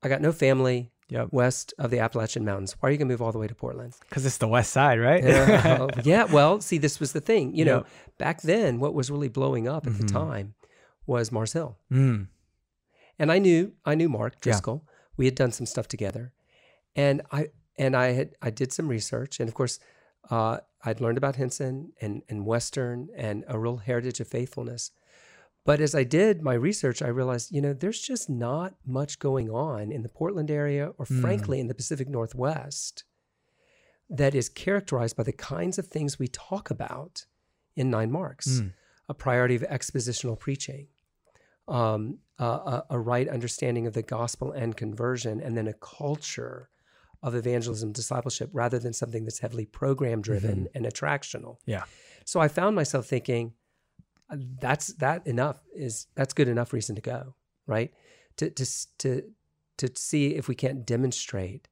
I 0.02 0.08
got 0.08 0.20
no 0.20 0.32
family 0.32 0.90
Yep. 1.10 1.28
west 1.32 1.72
of 1.78 1.90
the 1.90 2.00
Appalachian 2.00 2.44
Mountains. 2.44 2.76
Why 2.80 2.90
are 2.90 2.92
you 2.92 2.98
going 2.98 3.08
to 3.08 3.12
move 3.14 3.22
all 3.22 3.32
the 3.32 3.38
way 3.38 3.46
to 3.46 3.54
Portland? 3.54 3.94
Because 4.00 4.26
it's 4.26 4.36
the 4.36 4.46
west 4.48 4.70
side, 4.72 5.00
right? 5.00 5.24
Yeah, 5.24 5.78
uh, 5.80 6.00
yeah. 6.04 6.24
Well, 6.24 6.60
see, 6.60 6.76
this 6.76 7.00
was 7.00 7.12
the 7.12 7.20
thing. 7.22 7.54
You 7.54 7.64
know, 7.64 7.76
Yep. 7.78 7.86
back 8.18 8.42
then, 8.42 8.78
what 8.78 8.92
was 8.92 9.10
really 9.10 9.28
blowing 9.28 9.66
up 9.66 9.86
at 9.86 9.96
the 9.96 10.04
Mhm. 10.04 10.12
time 10.12 10.54
was 11.06 11.32
Mars 11.32 11.54
Hill. 11.54 11.78
mm. 11.90 12.26
and 13.18 13.32
I 13.32 13.38
knew 13.38 13.72
I 13.86 13.94
knew 13.94 14.08
Mark 14.10 14.34
Yeah. 14.34 14.40
Driscoll. 14.42 14.86
We 15.16 15.24
had 15.24 15.34
done 15.34 15.50
some 15.50 15.64
stuff 15.66 15.88
together, 15.88 16.32
and 16.94 17.22
I 17.32 17.48
and 17.78 17.96
I 17.96 18.08
had 18.12 18.34
I 18.42 18.50
did 18.50 18.72
some 18.72 18.86
research, 18.88 19.40
and 19.40 19.48
of 19.48 19.54
course, 19.54 19.78
uh, 20.30 20.58
I'd 20.84 21.00
learned 21.00 21.18
about 21.18 21.36
Hinson 21.36 21.92
and 22.00 22.22
and 22.28 22.46
Western 22.46 23.08
and 23.16 23.44
a 23.48 23.58
real 23.58 23.78
heritage 23.78 24.20
of 24.20 24.28
faithfulness. 24.28 24.90
But 25.64 25.80
as 25.80 25.94
I 25.94 26.04
did 26.04 26.40
my 26.42 26.54
research, 26.54 27.02
I 27.02 27.08
realized 27.08 27.50
you 27.52 27.60
know 27.60 27.72
there's 27.72 28.00
just 28.00 28.30
not 28.30 28.74
much 28.86 29.18
going 29.18 29.50
on 29.50 29.90
in 29.92 30.02
the 30.02 30.08
Portland 30.08 30.50
area, 30.50 30.92
or 30.98 31.04
Mm. 31.06 31.20
frankly 31.20 31.60
in 31.60 31.66
the 31.68 31.74
Pacific 31.74 32.08
Northwest, 32.08 33.04
that 34.08 34.34
is 34.34 34.48
characterized 34.48 35.16
by 35.16 35.22
the 35.24 35.32
kinds 35.32 35.78
of 35.78 35.86
things 35.88 36.18
we 36.18 36.28
talk 36.28 36.70
about 36.70 37.26
in 37.76 37.90
Nine 37.90 38.10
Marks 38.10 38.60
Mm. 38.60 38.72
a 39.08 39.14
priority 39.14 39.54
of 39.54 39.62
expositional 39.62 40.38
preaching, 40.38 40.88
um, 41.66 42.18
a, 42.38 42.44
a, 42.44 42.86
a 42.90 42.98
right 42.98 43.28
understanding 43.28 43.86
of 43.86 43.94
the 43.94 44.02
gospel 44.02 44.52
and 44.52 44.76
conversion, 44.76 45.40
and 45.40 45.56
then 45.56 45.66
a 45.66 45.72
culture 45.74 46.68
of 47.22 47.34
evangelism 47.34 47.92
discipleship 47.92 48.50
rather 48.52 48.78
than 48.78 48.92
something 48.92 49.24
that's 49.24 49.40
heavily 49.40 49.66
program 49.66 50.22
driven 50.22 50.68
and 50.74 50.84
attractional. 50.84 51.56
Yeah. 51.66 51.84
So 52.24 52.40
I 52.40 52.48
found 52.48 52.76
myself 52.76 53.06
thinking, 53.06 53.54
uh, 54.30 54.36
that's 54.60 54.88
that 54.94 55.26
enough 55.26 55.60
is 55.74 56.06
that's 56.14 56.34
good 56.34 56.48
enough 56.48 56.72
reason 56.72 56.94
to 56.96 57.02
go, 57.02 57.34
right? 57.66 57.92
To 58.36 58.50
to 58.50 58.66
to 58.98 59.22
to 59.78 59.90
see 59.94 60.34
if 60.34 60.48
we 60.48 60.54
can't 60.54 60.86
demonstrate 60.86 61.68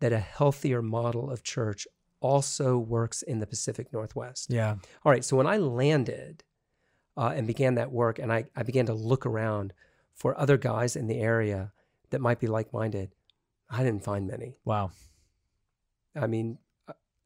that 0.00 0.12
a 0.12 0.18
healthier 0.18 0.82
model 0.82 1.30
of 1.30 1.42
church 1.42 1.86
also 2.20 2.78
works 2.78 3.22
in 3.22 3.38
the 3.38 3.46
Pacific 3.46 3.92
Northwest. 3.92 4.50
Yeah. 4.50 4.76
All 5.04 5.12
right. 5.12 5.24
So 5.24 5.36
when 5.36 5.46
I 5.46 5.56
landed 5.56 6.42
uh, 7.16 7.32
and 7.34 7.46
began 7.46 7.74
that 7.74 7.92
work, 7.92 8.18
and 8.18 8.32
I, 8.32 8.44
I 8.56 8.62
began 8.62 8.86
to 8.86 8.94
look 8.94 9.26
around 9.26 9.72
for 10.14 10.38
other 10.38 10.56
guys 10.56 10.96
in 10.96 11.06
the 11.06 11.20
area 11.20 11.72
that 12.10 12.20
might 12.20 12.40
be 12.40 12.46
like 12.46 12.72
minded, 12.72 13.14
I 13.70 13.82
didn't 13.82 14.04
find 14.04 14.26
many. 14.26 14.58
Wow. 14.64 14.90
I 16.14 16.26
mean, 16.26 16.58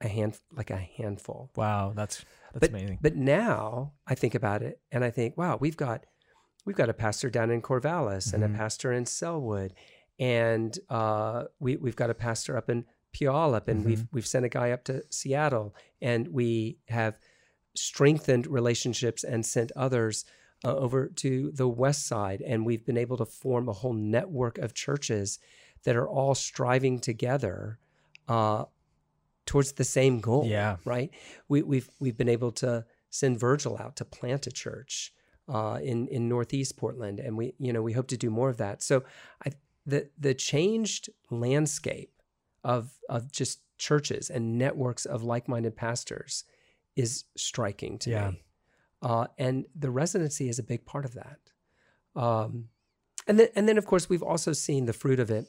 a- 0.01 0.09
hand, 0.09 0.39
like 0.57 0.71
a 0.71 0.77
handful. 0.77 1.51
Wow. 1.57 1.93
That's 1.95 2.25
that's 2.53 2.61
but, 2.61 2.71
amazing. 2.71 2.99
But 3.03 3.17
now 3.17 3.93
I 4.07 4.15
think 4.15 4.35
about 4.35 4.63
it, 4.63 4.81
and 4.91 5.05
I 5.05 5.11
think, 5.11 5.37
wow, 5.37 5.59
we've 5.61 5.77
got 5.77 6.07
we've 6.65 6.77
got 6.77 6.89
a 6.89 6.95
pastor 6.95 7.31
down 7.31 7.51
in 7.51 7.61
Corvallis 7.63 8.33
and 8.33 8.43
Mhm. 8.43 8.55
a 8.55 8.57
pastor 8.59 8.93
in 8.93 9.05
Sellwood, 9.05 9.73
and 10.19 10.79
uh, 10.89 11.45
we 11.61 11.77
we've 11.77 11.97
got 11.97 12.11
a 12.11 12.15
pastor 12.15 12.57
up 12.57 12.71
in 12.71 12.87
Puyallup, 13.13 13.69
and 13.69 13.85
we've 13.85 14.07
we've 14.13 14.27
sent 14.27 14.45
a 14.45 14.49
guy 14.49 14.71
up 14.71 14.85
to 14.85 15.03
Seattle, 15.11 15.75
and 16.01 16.29
we 16.29 16.79
have 16.89 17.19
strengthened 17.75 18.47
relationships 18.47 19.25
and 19.25 19.45
sent 19.45 19.73
others 19.77 20.25
uh, 20.65 20.75
over 20.77 21.09
to 21.09 21.51
the 21.53 21.69
west 21.69 22.07
side, 22.07 22.41
and 22.43 22.65
we've 22.67 22.85
been 22.85 22.97
able 22.99 23.17
to 23.17 23.25
form 23.27 23.69
a 23.69 23.73
whole 23.73 23.93
network 23.93 24.59
of 24.59 24.75
churches 24.75 25.39
that 25.85 25.97
are 25.97 26.09
all 26.09 26.35
striving 26.35 26.99
together 27.01 27.79
uh, 28.29 28.65
towards 29.47 29.73
the 29.73 29.85
same 29.85 30.21
goal. 30.21 30.45
Yeah. 30.47 30.77
right. 30.85 31.11
We, 31.49 31.63
we've 31.63 31.89
we've 32.01 32.17
been 32.17 32.29
able 32.29 32.53
to 32.53 32.85
send 33.11 33.41
Virgil 33.41 33.77
out 33.79 33.97
to 33.97 34.05
plant 34.05 34.47
a 34.47 34.51
church 34.51 35.13
uh, 35.49 35.79
in 35.83 36.09
in 36.09 36.29
Northeast 36.29 36.77
Portland, 36.77 37.21
and 37.21 37.37
we 37.37 37.55
you 37.59 37.73
know 37.73 37.83
we 37.83 37.93
hope 37.93 38.09
to 38.09 38.17
do 38.17 38.31
more 38.31 38.51
of 38.51 38.59
that. 38.59 38.83
So 38.83 39.05
I 39.47 39.51
the 39.87 40.11
the 40.19 40.35
changed 40.35 41.09
landscape 41.31 42.13
of 42.65 42.93
of 43.09 43.33
just 43.33 43.61
churches 43.79 44.29
and 44.29 44.59
networks 44.59 45.07
of 45.07 45.23
like-minded 45.23 45.77
pastors 45.77 46.45
is 46.97 47.25
striking 47.37 47.97
to 48.01 48.11
Yeah. 48.11 48.31
me, 48.31 48.43
uh, 49.03 49.29
and 49.39 49.67
the 49.75 49.89
residency 49.91 50.49
is 50.49 50.59
a 50.59 50.63
big 50.65 50.85
part 50.85 51.05
of 51.05 51.15
that. 51.15 51.39
Um, 52.17 52.69
and 53.27 53.39
then 53.39 53.49
and 53.55 53.69
then 53.69 53.79
of 53.79 53.87
course 53.87 54.09
we've 54.11 54.23
also 54.23 54.53
seen 54.53 54.87
the 54.87 54.93
fruit 54.93 55.21
of 55.21 55.31
it 55.31 55.47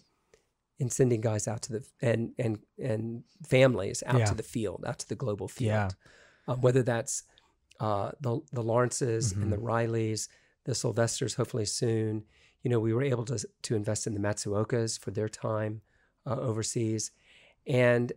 in 0.79 0.89
sending 0.89 1.21
guys 1.21 1.47
out 1.47 1.61
to 1.63 1.73
the 1.73 1.85
and 2.01 2.31
and 2.39 2.59
and 2.81 3.23
families 3.47 4.01
out 4.05 4.19
Yeah. 4.19 4.25
to 4.25 4.35
the 4.35 4.43
field, 4.43 4.83
out 4.87 4.99
to 4.99 5.07
the 5.07 5.15
global 5.15 5.47
field. 5.47 5.67
Yeah. 5.67 5.89
Um, 6.47 6.61
whether 6.61 6.83
that's 6.83 7.23
uh, 7.79 8.11
the 8.21 8.39
the 8.51 8.63
Lawrences 8.63 9.33
Mm-hmm. 9.33 9.43
and 9.43 9.51
the 9.53 9.57
Rileys, 9.57 10.27
the 10.65 10.73
Sylvesters, 10.73 11.35
hopefully 11.35 11.65
soon. 11.65 12.23
You 12.63 12.69
know, 12.71 12.79
we 12.79 12.93
were 12.93 13.03
able 13.03 13.25
to 13.25 13.37
to 13.63 13.75
invest 13.75 14.07
in 14.07 14.13
the 14.13 14.19
Matsuokas 14.19 14.99
for 14.99 15.11
their 15.11 15.29
time 15.29 15.81
uh, 16.25 16.37
overseas, 16.39 17.11
and 17.67 18.11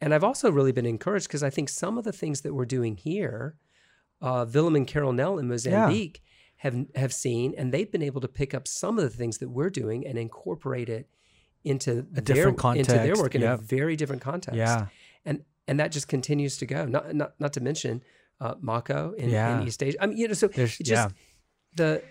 and 0.00 0.12
I've 0.14 0.24
also 0.24 0.50
really 0.50 0.72
been 0.72 0.86
encouraged 0.86 1.28
because 1.28 1.42
I 1.42 1.50
think 1.50 1.68
some 1.68 1.96
of 1.98 2.04
the 2.04 2.12
things 2.12 2.40
that 2.42 2.52
we're 2.54 2.66
doing 2.66 2.96
here, 2.96 3.56
uh, 4.20 4.44
Willem 4.52 4.76
and 4.76 4.86
Carol 4.86 5.12
Nell 5.12 5.38
in 5.38 5.48
Mozambique 5.48 6.22
have 6.56 6.86
have 6.94 7.12
seen, 7.12 7.54
and 7.56 7.72
they've 7.72 7.90
been 7.90 8.02
able 8.02 8.20
to 8.20 8.28
pick 8.28 8.52
up 8.54 8.68
some 8.68 8.98
of 8.98 9.04
the 9.04 9.16
things 9.16 9.38
that 9.38 9.48
we're 9.48 9.70
doing 9.70 10.06
and 10.06 10.18
incorporate 10.18 10.88
it 10.88 11.08
into 11.64 12.02
their 12.10 12.22
different 12.22 12.62
into 12.76 12.92
their 12.92 13.16
work 13.16 13.34
in 13.34 13.40
yeah. 13.40 13.54
a 13.54 13.56
very 13.56 13.96
different 13.96 14.22
context 14.22 14.56
Yeah. 14.58 14.86
and 15.24 15.44
and 15.66 15.80
that 15.80 15.92
just 15.92 16.08
continues 16.08 16.58
to 16.58 16.66
go. 16.66 16.84
Not 16.84 17.14
not 17.14 17.32
not 17.40 17.52
to 17.54 17.60
mention 17.60 18.02
uh, 18.40 18.54
Mako 18.60 19.12
in, 19.16 19.30
Yeah. 19.30 19.60
in 19.60 19.66
East 19.66 19.82
Asia. 19.82 19.96
I 20.02 20.06
mean, 20.06 20.18
you 20.18 20.28
know, 20.28 20.34
so 20.34 20.48
There's- 20.48 20.76
just 20.78 20.90
yeah. 20.90 21.08
the 21.76 22.02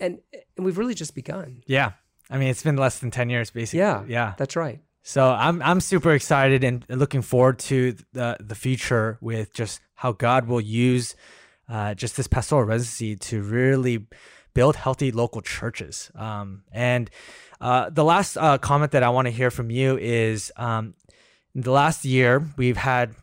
and 0.00 0.18
and 0.56 0.64
we've 0.66 0.78
really 0.78 0.94
just 0.94 1.14
begun. 1.14 1.62
Yeah. 1.66 1.92
I 2.30 2.38
mean, 2.38 2.48
it's 2.48 2.62
been 2.62 2.76
less 2.76 2.98
than 2.98 3.10
10 3.10 3.30
years, 3.30 3.50
basically. 3.50 3.80
Yeah, 3.80 4.04
Yeah. 4.06 4.34
that's 4.38 4.56
right. 4.56 4.80
So 5.02 5.30
I'm 5.30 5.62
I'm 5.62 5.80
super 5.80 6.12
excited 6.12 6.64
and 6.64 6.84
looking 6.88 7.22
forward 7.22 7.58
to 7.70 7.94
the 8.12 8.36
the 8.40 8.54
future 8.54 9.16
with 9.20 9.52
just 9.54 9.80
how 9.94 10.12
God 10.12 10.46
will 10.46 10.60
use 10.60 11.16
uh, 11.68 11.94
just 11.94 12.16
this 12.16 12.26
pastoral 12.26 12.64
residency 12.64 13.16
to 13.16 13.42
really 13.42 14.06
build 14.58 14.74
healthy 14.74 15.12
local 15.12 15.40
churches. 15.40 16.10
Um, 16.16 16.64
and 16.72 17.08
uh, 17.60 17.90
the 17.90 18.02
last 18.02 18.36
uh, 18.36 18.58
comment 18.58 18.90
that 18.90 19.04
I 19.04 19.08
want 19.08 19.26
to 19.26 19.30
hear 19.30 19.52
from 19.52 19.70
you 19.70 19.96
is 19.98 20.50
um, 20.56 20.94
the 21.54 21.70
last 21.70 22.04
year 22.04 22.42
we've 22.56 22.76
had 22.76 23.14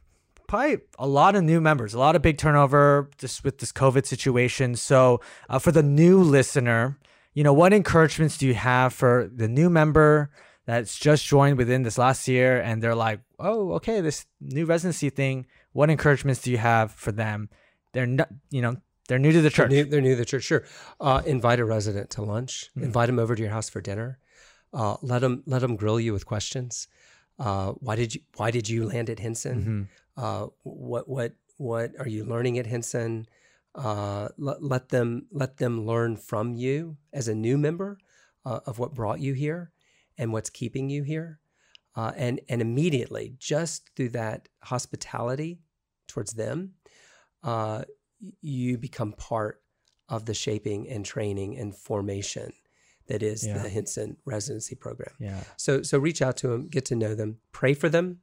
probably 0.47 0.77
a 0.97 1.05
lot 1.05 1.35
of 1.35 1.43
new 1.43 1.59
members, 1.59 1.93
a 1.93 1.99
lot 1.99 2.15
of 2.15 2.21
big 2.21 2.37
turnover 2.37 3.09
just 3.17 3.43
with 3.43 3.57
this 3.57 3.73
COVID 3.73 4.05
situation. 4.05 4.77
So 4.77 5.19
uh, 5.49 5.59
for 5.59 5.73
the 5.73 5.83
new 5.83 6.23
listener, 6.23 6.97
you 7.33 7.43
know, 7.43 7.51
what 7.51 7.73
encouragements 7.73 8.37
do 8.37 8.47
you 8.47 8.53
have 8.53 8.93
for 8.93 9.29
the 9.29 9.49
new 9.49 9.69
member? 9.69 10.29
that's 10.65 10.97
just 10.97 11.23
joined 11.25 11.59
within 11.59 11.83
this 11.83 11.99
last 11.99 12.27
year 12.27 12.59
and 12.59 12.81
they're 12.81 12.95
like, 12.95 13.19
oh, 13.37 13.73
okay, 13.73 14.01
this 14.01 14.25
new 14.41 14.65
residency 14.65 15.11
thing, 15.11 15.45
what 15.73 15.91
encouragements 15.91 16.41
do 16.41 16.49
you 16.49 16.57
have 16.57 16.91
for 16.91 17.11
them? 17.11 17.49
They're 17.93 18.07
not, 18.07 18.29
you 18.49 18.63
know, 18.63 18.77
they're 19.07 19.19
new 19.19 19.31
to 19.31 19.41
the 19.41 19.49
church. 19.49 19.69
They're 19.69 19.83
new, 19.83 19.89
they're 19.89 20.01
new 20.01 20.11
to 20.11 20.15
the 20.17 20.25
church. 20.25 20.43
Sure. 20.43 20.63
Uh, 20.99 21.21
invite 21.25 21.59
a 21.59 21.65
resident 21.65 22.09
to 22.11 22.21
lunch. 22.21 22.69
Hmm. 22.73 22.83
Invite 22.83 23.07
them 23.07 23.19
over 23.19 23.35
to 23.35 23.41
your 23.41 23.51
house 23.51 23.69
for 23.69 23.81
dinner. 23.81 24.19
Uh, 24.73 24.97
let 25.01 25.19
them 25.19 25.43
let 25.45 25.59
them 25.59 25.75
grill 25.75 25.99
you 25.99 26.13
with 26.13 26.25
questions. 26.25 26.87
Uh, 27.39 27.71
why 27.73 27.95
did 27.95 28.15
you 28.15 28.21
Why 28.35 28.51
did 28.51 28.67
you 28.67 28.85
land 28.85 29.09
at 29.09 29.19
Hinson? 29.19 29.89
Mhm. 30.17 30.23
Uh, 30.23 30.47
what 30.63 31.07
what 31.07 31.33
what 31.57 31.91
are 31.99 32.07
you 32.07 32.25
learning 32.25 32.57
at 32.59 32.65
Hinson? 32.65 33.27
Uh, 33.73 34.29
let, 34.37 34.63
let 34.63 34.89
them 34.89 35.27
let 35.31 35.57
them 35.57 35.85
learn 35.85 36.15
from 36.17 36.53
you 36.53 36.97
as 37.13 37.27
a 37.27 37.35
new 37.35 37.57
member 37.57 37.97
uh, 38.45 38.59
of 38.65 38.79
what 38.79 38.93
brought 38.93 39.19
you 39.19 39.33
here 39.33 39.71
and 40.17 40.31
what's 40.31 40.49
keeping 40.49 40.89
you 40.89 41.03
here. 41.03 41.39
Uh, 41.95 42.11
and 42.15 42.41
and 42.49 42.61
immediately, 42.61 43.35
just 43.37 43.89
through 43.95 44.09
that 44.09 44.49
hospitality 44.63 45.59
towards 46.07 46.33
them, 46.33 46.73
uh, 47.43 47.83
you 48.41 48.77
become 48.77 49.13
part 49.13 49.61
of 50.09 50.25
the 50.25 50.33
shaping 50.33 50.87
and 50.89 51.03
training 51.05 51.57
and 51.57 51.75
formation 51.75 52.51
that 53.07 53.21
is 53.23 53.45
Yeah. 53.45 53.57
the 53.61 53.69
Hinson 53.69 54.17
residency 54.25 54.75
program. 54.75 55.13
Yeah. 55.19 55.43
So 55.57 55.81
so 55.83 55.97
reach 55.99 56.21
out 56.21 56.37
to 56.37 56.47
them, 56.47 56.67
get 56.67 56.85
to 56.85 56.95
know 56.95 57.15
them, 57.15 57.37
pray 57.51 57.73
for 57.73 57.89
them. 57.89 58.19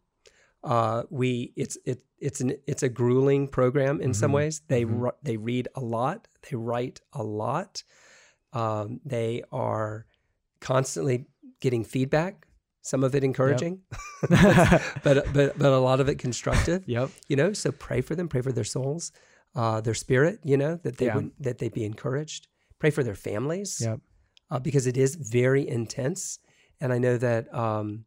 Uh, 0.65 1.03
we 1.11 1.53
it's 1.57 1.77
it 1.85 2.05
it's 2.19 2.41
an 2.41 2.53
it's 2.67 2.83
a 2.85 2.89
grueling 2.89 3.49
program 3.49 4.01
in 4.01 4.15
some 4.15 4.31
Mhm. 4.31 4.35
ways. 4.35 4.63
They 4.69 4.85
Mhm. 4.85 5.03
ri- 5.03 5.19
they 5.23 5.37
read 5.37 5.69
a 5.75 5.81
lot, 5.81 6.29
they 6.49 6.57
write 6.57 7.01
a 7.13 7.23
lot. 7.23 7.83
Um, 8.53 9.01
they 9.05 9.43
are 9.51 10.07
constantly 10.61 11.27
getting 11.61 11.85
feedback 11.85 12.47
some 12.85 13.05
of 13.05 13.15
it 13.15 13.23
encouraging, 13.25 13.81
but 15.03 15.33
but 15.33 15.57
but 15.59 15.73
a 15.73 15.79
lot 15.79 16.01
of 16.01 16.09
it 16.09 16.19
constructive. 16.19 16.83
Yep. 16.89 17.11
You 17.29 17.37
know, 17.37 17.53
so 17.53 17.71
pray 17.73 18.01
for 18.01 18.15
them, 18.17 18.29
pray 18.29 18.41
for 18.43 18.53
their 18.53 18.65
souls, 18.65 19.13
uh, 19.55 19.81
their 19.81 19.95
spirit. 19.95 20.41
You 20.45 20.57
know 20.57 20.77
that 20.83 20.97
they 20.99 21.07
Yeah. 21.07 21.17
would 21.17 21.31
that 21.41 21.59
they 21.59 21.69
be 21.69 21.85
encouraged. 21.85 22.49
Pray 22.79 22.91
for 22.91 23.03
their 23.05 23.15
families. 23.15 23.81
Yep. 23.81 24.01
uh, 24.51 24.59
because 24.59 24.87
it 24.87 24.97
is 24.99 25.15
very 25.15 25.67
intense. 25.67 26.39
And 26.81 26.93
I 26.93 26.99
know 26.99 27.17
that 27.17 27.53
um, 27.55 28.05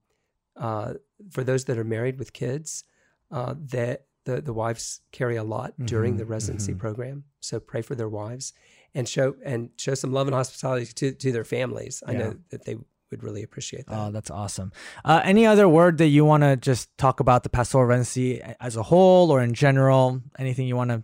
uh, 0.56 0.94
for 1.32 1.44
those 1.44 1.66
that 1.66 1.78
are 1.78 1.84
married 1.84 2.20
with 2.20 2.34
kids, 2.34 2.84
uh, 3.32 3.56
that 3.58 4.06
the, 4.26 4.42
the 4.42 4.54
wives 4.54 5.02
carry 5.12 5.36
a 5.38 5.44
lot 5.44 5.74
during 5.86 6.18
the 6.18 6.26
residency 6.26 6.74
mhm. 6.74 6.80
program. 6.80 7.24
So 7.40 7.60
pray 7.60 7.82
for 7.82 7.96
their 7.96 8.10
wives 8.10 8.54
and 8.94 9.08
show 9.10 9.36
and 9.44 9.70
show 9.78 9.96
some 9.96 10.12
love 10.14 10.28
and 10.28 10.36
hospitality 10.36 10.86
to, 10.94 11.12
to 11.14 11.32
their 11.32 11.44
families. 11.44 12.04
I 12.06 12.12
Yeah. 12.12 12.18
know 12.20 12.36
that 12.50 12.66
they 12.66 12.78
would 13.16 13.24
really 13.24 13.44
appreciate 13.44 13.88
that. 13.88 13.98
Oh, 13.98 14.12
that's 14.12 14.30
awesome. 14.30 14.72
Uh, 15.04 15.22
any 15.24 15.46
other 15.46 15.68
word 15.70 15.98
that 16.00 16.08
you 16.08 16.26
want 16.26 16.44
to 16.44 16.58
just 16.58 16.96
talk 16.98 17.20
about 17.20 17.44
the 17.44 17.50
pastoral 17.50 17.86
residency 17.86 18.42
as 18.60 18.76
a 18.76 18.84
whole 18.84 19.32
or 19.32 19.42
in 19.42 19.54
general? 19.54 20.22
Anything 20.38 20.68
you 20.68 20.76
want 20.76 20.90
to? 20.92 21.04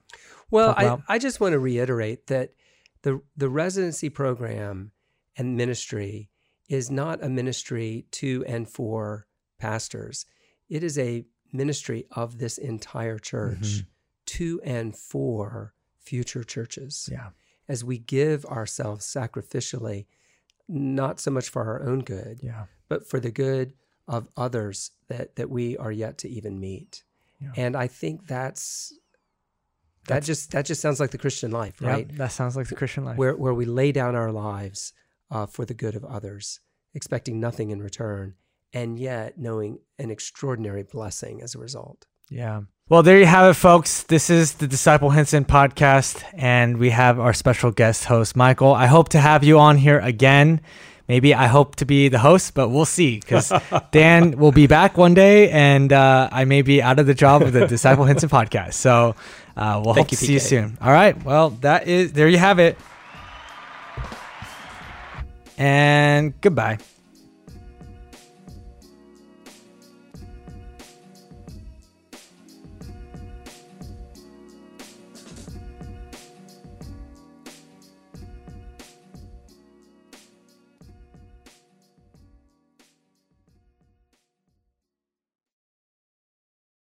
Well, 0.49 0.73
I? 0.77 0.97
I 1.15 1.17
just 1.19 1.39
want 1.39 1.53
to 1.53 1.59
reiterate 1.59 2.27
that 2.27 2.53
the 3.03 3.21
the 3.37 3.49
residency 3.49 4.09
program 4.09 4.91
and 5.37 5.55
ministry 5.55 6.29
is 6.67 6.91
not 6.91 7.23
a 7.23 7.29
ministry 7.29 8.05
to 8.11 8.43
and 8.47 8.67
for 8.67 9.27
pastors. 9.57 10.25
It 10.69 10.83
is 10.83 10.97
a 10.99 11.25
ministry 11.53 12.05
of 12.11 12.37
this 12.37 12.57
entire 12.57 13.17
church 13.19 13.57
Mhm. 13.59 13.85
to 14.25 14.61
and 14.63 14.95
for 14.95 15.73
future 15.99 16.43
churches. 16.43 17.09
Yeah. 17.11 17.29
As 17.67 17.83
we 17.83 17.97
give 17.97 18.45
ourselves 18.45 19.05
sacrificially, 19.05 20.05
not 20.71 21.19
so 21.19 21.29
much 21.31 21.49
for 21.49 21.63
our 21.63 21.83
own 21.83 21.99
good, 21.99 22.39
Yeah. 22.41 22.65
but 22.89 23.07
for 23.07 23.19
the 23.19 23.31
good 23.31 23.73
of 24.07 24.27
others 24.35 24.91
that 25.07 25.35
that 25.35 25.49
we 25.49 25.77
are 25.77 25.91
yet 25.91 26.17
to 26.19 26.29
even 26.29 26.59
meet. 26.59 27.03
Yeah. 27.39 27.51
And 27.55 27.75
I 27.75 27.87
think 27.87 28.27
that's 28.27 28.93
that 30.05 30.15
That's- 30.15 30.25
just 30.27 30.51
that 30.51 30.65
just 30.65 30.81
sounds 30.81 30.99
like 30.99 31.11
the 31.11 31.17
Christian 31.17 31.51
life, 31.51 31.81
right? 31.81 32.07
Yep, 32.07 32.17
that 32.17 32.31
sounds 32.31 32.55
like 32.55 32.67
the 32.67 32.75
Christian 32.75 33.05
life. 33.05 33.17
Where 33.17 33.35
where 33.35 33.53
we 33.53 33.65
lay 33.65 33.91
down 33.91 34.15
our 34.15 34.31
lives 34.31 34.93
uh, 35.29 35.45
for 35.45 35.65
the 35.65 35.73
good 35.73 35.95
of 35.95 36.03
others, 36.05 36.59
expecting 36.93 37.39
nothing 37.39 37.69
in 37.69 37.81
return, 37.81 38.35
and 38.73 38.97
yet 38.99 39.37
knowing 39.37 39.79
an 39.99 40.09
extraordinary 40.11 40.83
blessing 40.83 41.41
as 41.41 41.53
a 41.55 41.59
result. 41.59 42.07
Yeah. 42.29 42.61
Well, 42.91 43.03
there 43.03 43.17
you 43.17 43.25
have 43.25 43.49
it, 43.49 43.53
folks. 43.53 44.03
This 44.03 44.29
is 44.29 44.55
the 44.55 44.67
Disciple 44.67 45.11
Hinson 45.11 45.45
podcast, 45.45 46.21
and 46.33 46.75
we 46.75 46.89
have 46.89 47.21
our 47.21 47.31
special 47.31 47.71
guest 47.71 48.03
host, 48.03 48.35
Michael. 48.35 48.73
I 48.73 48.87
hope 48.87 49.07
to 49.09 49.19
have 49.21 49.45
you 49.45 49.59
on 49.59 49.77
here 49.77 49.97
again. 49.99 50.59
Maybe 51.07 51.33
I 51.33 51.47
hope 51.47 51.77
to 51.77 51.85
be 51.85 52.09
the 52.09 52.19
host, 52.19 52.53
but 52.53 52.67
we'll 52.67 52.83
see 52.83 53.21
because 53.21 53.53
Dan 53.91 54.37
will 54.37 54.51
be 54.51 54.67
back 54.67 54.97
one 54.97 55.13
day, 55.13 55.49
and 55.51 55.93
uh, 55.93 56.27
I 56.33 56.43
may 56.43 56.63
be 56.63 56.81
out 56.81 56.99
of 56.99 57.07
the 57.07 57.13
job 57.13 57.43
of 57.43 57.53
the 57.53 57.65
Disciple 57.65 58.03
Hinson 58.03 58.27
podcast. 58.27 58.73
So 58.73 59.15
uh, 59.55 59.81
we'll 59.85 59.93
Thank 59.93 60.07
hope 60.07 60.11
you, 60.11 60.17
to 60.17 60.25
see 60.25 60.33
you 60.33 60.39
soon. 60.41 60.77
All 60.81 60.91
right. 60.91 61.15
Well, 61.23 61.51
that 61.61 61.87
is 61.87 62.11
there. 62.11 62.27
You 62.27 62.39
have 62.39 62.59
it. 62.59 62.77
And 65.57 66.33
goodbye. 66.41 66.79